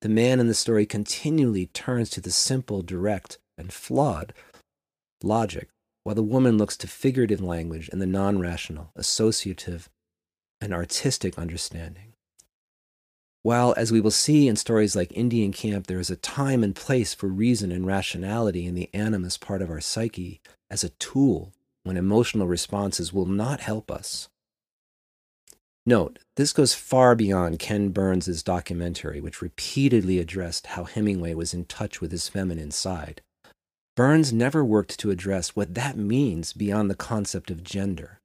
The 0.02 0.10
man 0.10 0.40
in 0.40 0.48
the 0.48 0.54
story 0.54 0.86
continually 0.86 1.68
turns 1.68 2.10
to 2.12 2.22
the 2.22 2.32
simple, 2.32 2.82
direct, 2.82 3.40
and 3.58 3.74
flawed 3.74 4.34
logic 5.24 5.70
while 6.04 6.16
the 6.16 6.24
woman 6.24 6.58
looks 6.58 6.78
to 6.78 6.88
figurative 6.88 7.42
language 7.42 7.90
and 7.92 8.02
the 8.02 8.06
non 8.06 8.40
rational, 8.40 8.92
associative, 8.96 9.90
and 10.60 10.74
artistic 10.74 11.38
understanding. 11.38 12.14
While, 13.44 13.74
as 13.76 13.92
we 13.92 14.02
will 14.02 14.12
see 14.12 14.48
in 14.48 14.56
stories 14.56 14.96
like 14.96 15.12
Indian 15.14 15.52
Camp, 15.52 15.88
there 15.88 16.00
is 16.00 16.12
a 16.12 16.16
time 16.16 16.64
and 16.64 16.76
place 16.76 17.16
for 17.16 17.28
reason 17.28 17.72
and 17.72 17.88
rationality 17.88 18.68
in 18.68 18.76
the 18.76 18.90
animus 18.94 19.38
part 19.38 19.64
of 19.64 19.72
our 19.72 19.82
psyche 19.82 20.42
as 20.70 20.84
a 20.84 20.90
tool 20.90 21.52
when 21.84 21.98
emotional 21.98 22.48
responses 22.48 23.12
will 23.12 23.26
not 23.26 23.62
help 23.62 23.90
us. 23.90 24.30
Note, 25.84 26.20
this 26.36 26.54
goes 26.54 26.76
far 26.76 27.16
beyond 27.16 27.58
Ken 27.58 27.90
Burns' 27.90 28.44
documentary, 28.44 29.20
which 29.20 29.42
repeatedly 29.42 30.20
addressed 30.20 30.68
how 30.68 30.84
Hemingway 30.84 31.34
was 31.34 31.56
in 31.56 31.66
touch 31.66 32.00
with 32.00 32.12
his 32.12 32.28
feminine 32.28 32.70
side. 32.70 33.24
Burns 34.02 34.34
never 34.34 34.66
worked 34.66 34.98
to 35.02 35.12
address 35.12 35.56
what 35.56 35.76
that 35.76 35.96
means 35.96 36.54
beyond 36.54 36.90
the 36.90 36.96
concept 36.96 37.52
of 37.52 37.64
gender. 37.64 38.20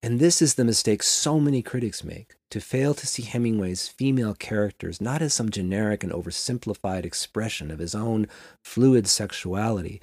And 0.00 0.20
this 0.20 0.40
is 0.40 0.54
the 0.54 0.64
mistake 0.64 1.02
so 1.02 1.40
many 1.40 1.60
critics 1.60 2.04
make 2.04 2.36
to 2.52 2.60
fail 2.60 2.94
to 2.94 3.04
see 3.04 3.24
Hemingway's 3.24 3.88
female 3.88 4.34
characters 4.34 5.00
not 5.00 5.20
as 5.20 5.34
some 5.34 5.50
generic 5.50 6.04
and 6.04 6.12
oversimplified 6.12 7.04
expression 7.04 7.72
of 7.72 7.80
his 7.80 7.96
own 7.96 8.28
fluid 8.62 9.08
sexuality, 9.08 10.00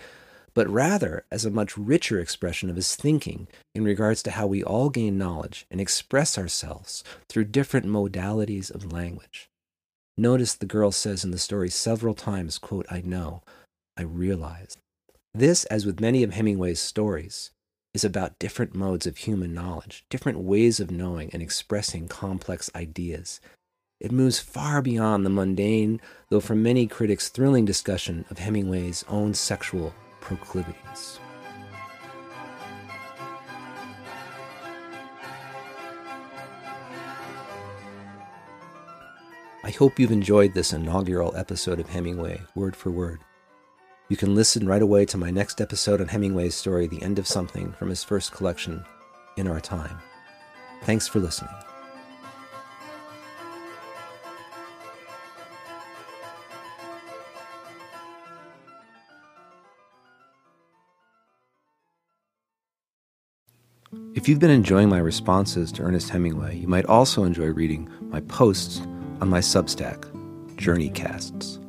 but 0.53 0.67
rather 0.67 1.23
as 1.31 1.45
a 1.45 1.49
much 1.49 1.77
richer 1.77 2.19
expression 2.19 2.69
of 2.69 2.75
his 2.75 2.93
thinking 2.97 3.47
in 3.73 3.85
regards 3.85 4.21
to 4.23 4.31
how 4.31 4.45
we 4.45 4.65
all 4.65 4.89
gain 4.89 5.17
knowledge 5.17 5.65
and 5.71 5.79
express 5.79 6.37
ourselves 6.37 7.05
through 7.29 7.45
different 7.45 7.85
modalities 7.85 8.69
of 8.69 8.91
language. 8.91 9.47
Notice 10.17 10.55
the 10.55 10.65
girl 10.65 10.91
says 10.91 11.23
in 11.23 11.31
the 11.31 11.37
story 11.37 11.69
several 11.69 12.15
times, 12.15 12.57
quote, 12.57 12.85
I 12.91 12.99
know, 12.99 13.43
I 13.95 14.01
realize. 14.01 14.75
This, 15.37 15.65
as 15.65 15.85
with 15.85 15.99
many 15.99 16.23
of 16.23 16.31
Hemingway's 16.31 16.79
stories, 16.79 17.51
is 17.93 18.05
about 18.05 18.39
different 18.39 18.73
modes 18.73 19.05
of 19.05 19.17
human 19.17 19.53
knowledge, 19.53 20.05
different 20.09 20.39
ways 20.39 20.79
of 20.79 20.91
knowing 20.91 21.29
and 21.33 21.41
expressing 21.41 22.07
complex 22.07 22.71
ideas. 22.73 23.41
It 23.99 24.13
moves 24.13 24.39
far 24.39 24.81
beyond 24.81 25.25
the 25.25 25.29
mundane, 25.29 25.99
though 26.29 26.39
for 26.39 26.55
many 26.55 26.87
critics 26.87 27.27
thrilling 27.27 27.65
discussion 27.65 28.23
of 28.29 28.37
Hemingway's 28.37 29.03
own 29.09 29.33
sexual 29.33 29.93
proclivities. 30.21 31.19
I 39.65 39.71
hope 39.71 39.99
you've 39.99 40.13
enjoyed 40.13 40.53
this 40.53 40.71
inaugural 40.71 41.35
episode 41.35 41.81
of 41.81 41.89
Hemingway, 41.89 42.43
word 42.55 42.77
for 42.77 42.89
word. 42.89 43.19
You 44.07 44.17
can 44.17 44.35
listen 44.35 44.67
right 44.67 44.83
away 44.83 45.05
to 45.05 45.17
my 45.17 45.31
next 45.31 45.59
episode 45.59 45.99
on 45.99 46.07
Hemingway's 46.07 46.53
story, 46.53 46.85
The 46.85 47.01
End 47.01 47.17
of 47.17 47.25
Something, 47.25 47.71
from 47.73 47.89
his 47.89 48.03
first 48.03 48.31
collection, 48.31 48.85
In 49.35 49.47
Our 49.47 49.59
Time. 49.59 49.97
Thanks 50.83 51.07
for 51.07 51.19
listening. 51.19 51.49
If 64.13 64.29
you've 64.29 64.39
been 64.39 64.51
enjoying 64.51 64.89
my 64.89 64.99
responses 64.99 65.71
to 65.73 65.81
Ernest 65.81 66.09
Hemingway, 66.09 66.57
you 66.57 66.67
might 66.67 66.85
also 66.85 67.23
enjoy 67.23 67.47
reading 67.47 67.89
my 68.01 68.21
posts 68.21 68.81
on 69.19 69.29
my 69.29 69.39
Substack, 69.39 70.01
Journeycasts. 70.57 71.64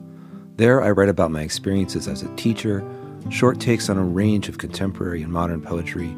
There, 0.56 0.82
I 0.82 0.90
write 0.90 1.08
about 1.10 1.30
my 1.30 1.42
experiences 1.42 2.08
as 2.08 2.22
a 2.22 2.34
teacher, 2.36 2.82
short 3.28 3.60
takes 3.60 3.90
on 3.90 3.98
a 3.98 4.04
range 4.04 4.48
of 4.48 4.56
contemporary 4.56 5.22
and 5.22 5.30
modern 5.30 5.60
poetry, 5.60 6.16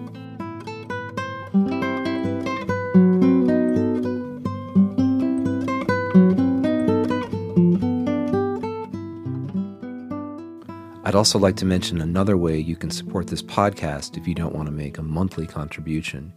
I'd 11.10 11.16
also 11.16 11.40
like 11.40 11.56
to 11.56 11.64
mention 11.64 12.00
another 12.00 12.36
way 12.36 12.56
you 12.56 12.76
can 12.76 12.92
support 12.92 13.26
this 13.26 13.42
podcast 13.42 14.16
if 14.16 14.28
you 14.28 14.34
don't 14.36 14.54
want 14.54 14.66
to 14.66 14.72
make 14.72 14.96
a 14.96 15.02
monthly 15.02 15.44
contribution. 15.44 16.32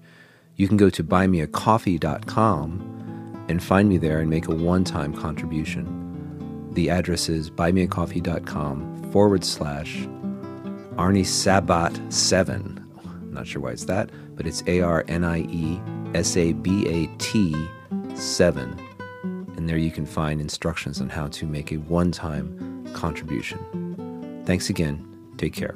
You 0.55 0.67
can 0.67 0.77
go 0.77 0.89
to 0.89 1.03
buymeacoffee.com 1.03 3.45
and 3.49 3.63
find 3.63 3.87
me 3.87 3.99
there 3.99 4.19
and 4.19 4.31
make 4.31 4.47
a 4.47 4.55
one 4.55 4.83
time 4.83 5.13
contribution. 5.13 6.71
The 6.71 6.89
address 6.89 7.29
is 7.29 7.51
buymeacoffee.com 7.51 9.11
forward 9.11 9.45
slash 9.45 10.07
Arnie 10.95 11.23
Sabat 11.23 12.11
7. 12.11 12.83
Not 13.29 13.45
sure 13.45 13.61
why 13.61 13.73
it's 13.73 13.85
that, 13.85 14.09
but 14.35 14.47
it's 14.47 14.63
A 14.65 14.81
R 14.81 15.05
N 15.07 15.23
I 15.23 15.41
E 15.41 15.79
S 16.15 16.35
A 16.35 16.53
B 16.53 16.87
A 16.87 17.05
T 17.19 17.53
7. 18.15 18.75
And 19.21 19.69
there 19.69 19.77
you 19.77 19.91
can 19.91 20.07
find 20.07 20.41
instructions 20.41 20.99
on 20.99 21.09
how 21.09 21.27
to 21.27 21.45
make 21.45 21.71
a 21.71 21.77
one 21.77 22.11
time 22.11 22.87
contribution. 22.95 23.82
Thanks 24.45 24.69
again. 24.69 25.07
Take 25.37 25.53
care. 25.53 25.75